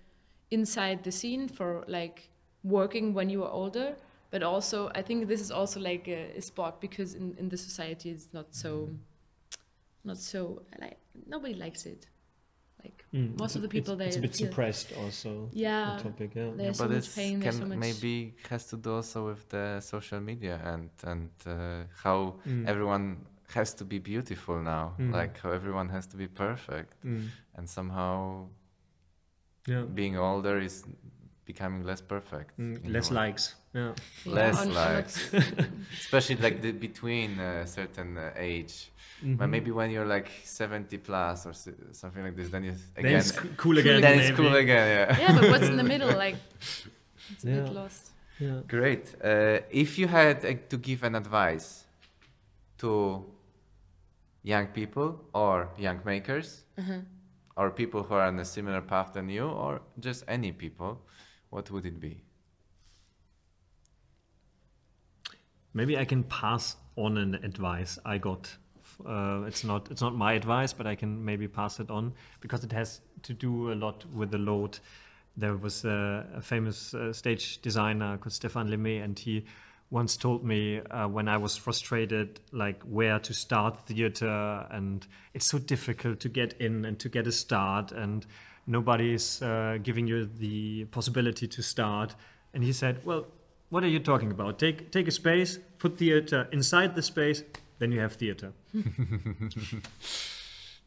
[0.52, 2.30] inside the scene for like
[2.64, 3.96] working when you are older
[4.32, 7.58] but also i think this is also like a, a spot because in, in the
[7.58, 8.96] society it's not so Mm-hmm.
[10.04, 12.08] not so like nobody likes it
[12.84, 15.50] like Mm, Most of the people, it's, it's a bit feel- suppressed also.
[15.52, 16.50] yeah The topic, yeah.
[16.56, 19.28] there's so but much it's pain there's can so much maybe has to do also
[19.28, 22.68] with the social media and and uh, how Mm.
[22.68, 23.18] everyone
[23.54, 24.94] has to be beautiful now.
[25.00, 25.12] Mm.
[25.14, 27.28] Like how everyone has to be perfect, Mm.
[27.56, 28.48] and somehow
[29.68, 29.84] Yeah.
[29.94, 30.84] being older is
[31.46, 32.58] becoming less perfect.
[32.58, 33.16] Mm, less way.
[33.28, 33.56] likes.
[33.74, 33.94] Yeah.
[34.26, 35.34] Yeah, less on- on likes.
[36.00, 38.92] especially like the between a certain uh, age.
[39.24, 39.50] But Mhm.
[39.52, 43.20] maybe when you're like 70 plus or s- something like this, then you Then again.
[43.20, 44.02] it's c- cool again.
[44.02, 44.88] then it's cool again.
[44.98, 45.20] Yeah.
[45.20, 46.38] yeah but what's in the middle like
[47.32, 47.64] it's a Yeah.
[47.64, 48.62] bit lost Yeah.
[48.68, 49.06] Great.
[49.24, 51.86] Uh, if you had uh, to give an advice
[52.80, 53.24] to
[54.44, 57.02] young people or young makers Uh-huh.
[57.56, 60.98] or people who are on a similar path than you or just any people,
[61.50, 62.24] what would it be?
[65.74, 68.58] Maybe I can pass on an advice I got.
[69.06, 72.64] Uh, it's not it's not my advice, but I can maybe pass it on because
[72.64, 74.80] it has to do a lot with the Lot.
[75.38, 79.46] There was a, a famous uh, stage designer called Stefan Lemay, and he
[79.92, 85.46] once told me uh, when I was frustrated, like where to start theater, and it's
[85.46, 88.26] so difficult to get in and to get a start, and
[88.66, 92.16] nobody's uh, giving you the possibility to start.
[92.54, 93.28] And he said, "Well,
[93.70, 94.58] what are you talking about?
[94.58, 97.44] Take take a space, put theater inside the space,
[97.80, 98.54] then you have theater."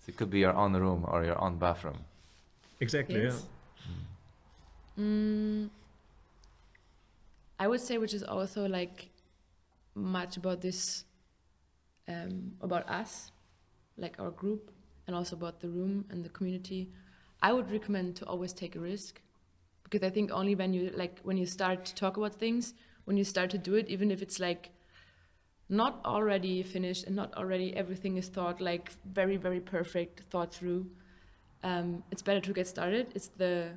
[0.05, 2.05] So it could be your own room or your own bathroom.
[2.79, 3.23] Exactly.
[3.23, 3.43] Yes.
[5.01, 5.71] Mm,
[7.59, 9.11] I would say, which is also like
[9.95, 11.05] much about this,
[12.09, 13.31] um, about us,
[13.97, 14.73] like our group,
[15.07, 16.91] and also about the room and the community.
[17.43, 19.21] I would recommend to always take a risk,
[19.85, 22.75] because I think only when you like when you start to talk about things,
[23.05, 24.71] when you start to do it, even if it's like
[25.69, 30.87] not already finished and not already everything is thought like very very perfect thought through
[31.63, 33.71] um, it's better to get started it's the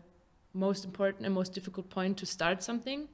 [0.53, 3.07] most important and most difficult point to start something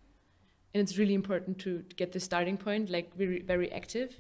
[0.74, 4.20] and it's really important to, to get the starting point like very very active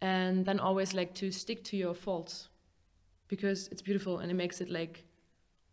[0.00, 2.48] and then always like to stick to your faults
[3.28, 5.04] because it's beautiful and it makes it like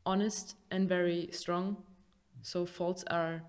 [0.06, 1.78] honest and very strong
[2.42, 3.42] so faults are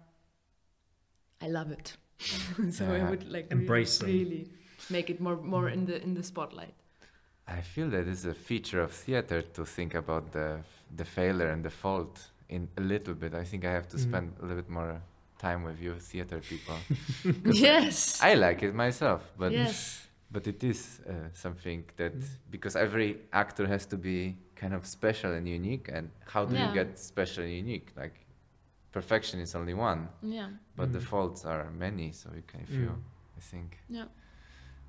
[1.40, 1.96] i love it
[2.70, 2.92] so Yeah.
[3.06, 4.08] i would like Embrace them.
[4.08, 4.50] really, really
[4.88, 6.74] make it more more in the in the spotlight
[7.48, 10.60] I feel that it's a feature of theater to think about the
[10.96, 13.34] the failure and the fault in a little bit.
[13.34, 14.00] I think I have to Mhm.
[14.08, 15.02] spend a little bit more
[15.42, 16.78] time with you theater people.
[17.44, 19.98] yes I like it myself, but yes
[20.34, 22.14] but it is uh, something that
[22.50, 25.90] because every actor has to be kind of special and unique.
[25.96, 26.68] And how do Yeah.
[26.68, 27.88] you get special and unique?
[27.96, 28.14] Like
[28.92, 31.10] perfection is only one, yeah but the Mm.
[31.12, 32.12] faults are many.
[32.12, 33.38] So you can, feel Mm.
[33.38, 33.70] I think.
[33.88, 34.08] Yeah.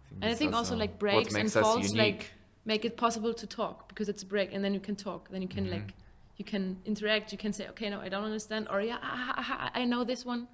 [0.10, 2.20] think And I think also, like, breaks and makes faults, unique.
[2.20, 2.32] like,
[2.66, 5.42] make it possible to talk because it's a break and then you can talk then
[5.42, 5.72] you can Mhm.
[5.76, 5.90] like
[6.38, 9.58] you can interact you can say okay no i don't understand or yeah ah, ah,
[9.60, 10.48] ah, i know this one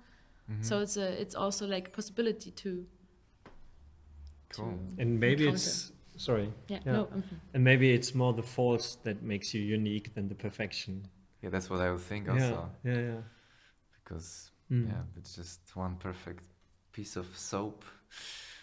[0.52, 0.66] Mhm.
[0.66, 2.86] so it's a it's also like a possibility to
[4.56, 4.66] Cool.
[4.96, 5.56] to And maybe encounter.
[5.56, 6.52] it's sorry.
[6.68, 6.92] yeah, Yeah.
[6.94, 7.42] no I'm fine.
[7.54, 11.08] And maybe it's more the faults that makes you unique than the perfection.
[11.44, 12.70] Yeah, that's what I would think also.
[12.84, 13.22] yeah, yeah.
[14.04, 14.88] Because Mm.
[14.88, 16.44] yeah, it's just one perfect
[16.92, 17.84] piece of soap.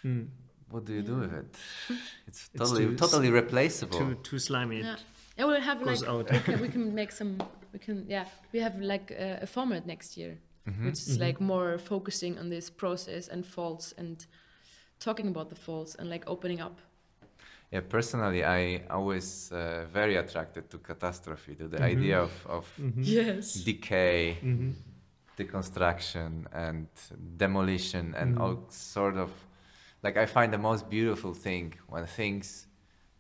[0.05, 0.29] Mm.
[0.71, 1.57] What do you do with it?
[2.29, 3.99] It's It's totally too- totally replaceable.
[3.99, 4.83] Too too slimy.
[5.37, 6.31] Yeah yeah we'll have goes like out.
[6.33, 7.39] we can, we can make some
[7.73, 10.85] we can yeah we have like a, a format next year Mhm.
[10.85, 11.21] which is Mhm.
[11.27, 14.27] like more focusing on this process and faults and
[14.99, 16.79] talking about the faults and like opening up
[17.73, 21.93] Yeah, personally, I always uh, very attracted to catastrophe, to the Mhm.
[21.95, 23.03] idea of, of Mhm.
[23.05, 24.73] yes decay, Mhm.
[25.37, 26.87] deconstruction, and
[27.37, 28.41] demolition, and Mhm.
[28.41, 29.31] all sort of.
[30.03, 32.67] Like I find the most beautiful thing when things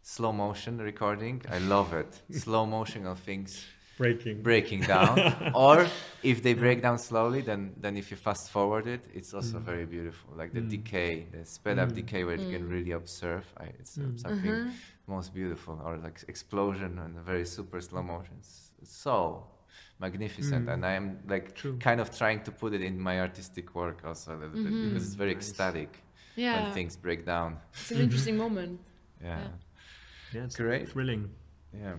[0.06, 1.42] slow motion recording.
[1.50, 2.22] I love it.
[2.44, 3.66] slow motion of things
[3.98, 4.42] Breaking.
[4.42, 5.16] breaking down,
[5.54, 5.86] or
[6.22, 9.64] if they break down slowly, then then if you fast forward it, it's also Mm.
[9.72, 10.28] very beautiful.
[10.40, 10.70] Like the Mm.
[10.76, 11.94] decay, the sped up Mm.
[12.00, 12.70] decay, where you can Mm.
[12.74, 13.44] really observe.
[13.64, 14.20] I, it's uh, Mm.
[14.24, 15.14] something Uh-huh.
[15.16, 18.36] most beautiful, or like explosion and a very super slow motion.
[18.38, 18.70] It's
[19.06, 19.16] so
[19.98, 20.72] magnificent, Mm.
[20.72, 21.76] and I am like True.
[21.88, 24.82] kind of trying to put it in my artistic work also a little bit Mhm.
[24.84, 25.48] because it's very Nice.
[25.48, 25.90] ecstatic
[26.36, 27.50] yeah when things break down.
[27.80, 28.78] it's an interesting moment
[29.22, 29.38] Yeah.
[29.40, 29.65] Yeah.
[30.36, 30.88] Yeah, it's Great.
[30.90, 31.30] thrilling.
[31.72, 31.94] Yeah.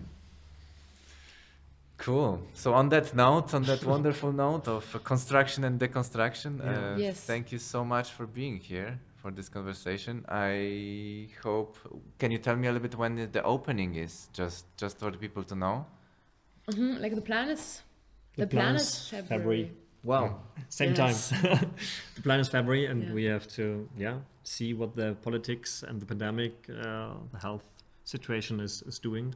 [1.96, 2.40] Cool.
[2.54, 6.92] So on that note, on that wonderful note of construction and deconstruction, Yeah.
[6.94, 7.24] uh, Yes.
[7.26, 10.24] thank you so much for being here for this conversation.
[10.28, 11.76] I hope.
[12.18, 15.10] Can you tell me a little bit when the- the opening is, just just for
[15.10, 15.84] the people to know?
[16.72, 17.82] hmm Like the plan is
[18.36, 19.72] the, plan, is February.
[20.04, 20.38] Wow.
[20.68, 21.30] Same Yes.
[21.30, 21.70] time.
[22.16, 23.14] the plan is February, and Yeah.
[23.14, 27.64] we have to, yeah, see what the politics and the pandemic, uh, the health
[28.14, 29.34] situation is, is doing.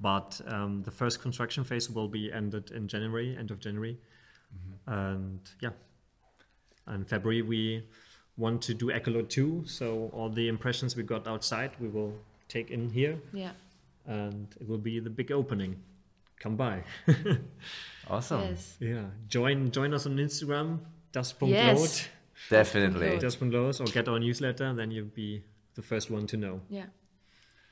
[0.00, 3.96] But um, the first construction phase will be ended in January, end of January.
[4.86, 5.70] And yeah,
[6.94, 7.84] in February we
[8.36, 9.64] want to do Echolot 2.
[9.66, 12.12] So all the impressions we got outside we will
[12.48, 13.52] take in here, Yeah.
[14.06, 15.76] and it will be the big opening.
[16.40, 16.84] Come by.
[18.10, 18.40] Awesome.
[18.40, 18.76] Yes.
[18.80, 20.80] Yeah, join join us on Instagram,
[21.12, 21.48] das.lot.
[21.50, 22.08] Yes.
[22.50, 23.18] Definitely.
[23.18, 25.44] Das.lot, or get our newsletter, then you'll be
[25.76, 26.60] the first one to know.
[26.68, 26.86] Yeah.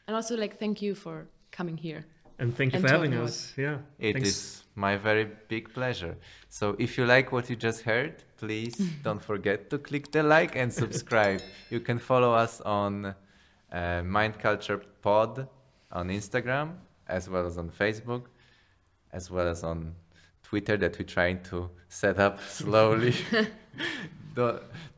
[0.06, 2.04] And also like thank you for coming here.
[2.38, 3.52] And thank you And for having us.
[3.56, 4.64] Yeah, It is thanks.
[4.74, 6.16] my very big pleasure.
[6.48, 10.56] So if you like what you just heard, please don't forget to click the like
[10.56, 11.42] and subscribe.
[11.70, 13.14] you can follow us on
[13.72, 15.46] uh, Mind Culture Pod
[15.92, 16.76] on Instagram,
[17.06, 18.22] as well as on Facebook,
[19.12, 19.94] as well as on
[20.42, 23.14] Twitter that we're trying to set up slowly.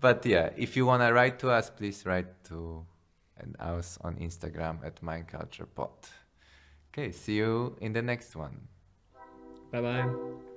[0.01, 2.85] But yeah, if you want to write to us, please write to
[3.43, 5.91] and us on Instagram at Mind Culture Pod.
[6.93, 8.69] Okay, see you in the next one.
[9.71, 10.52] Bye bye.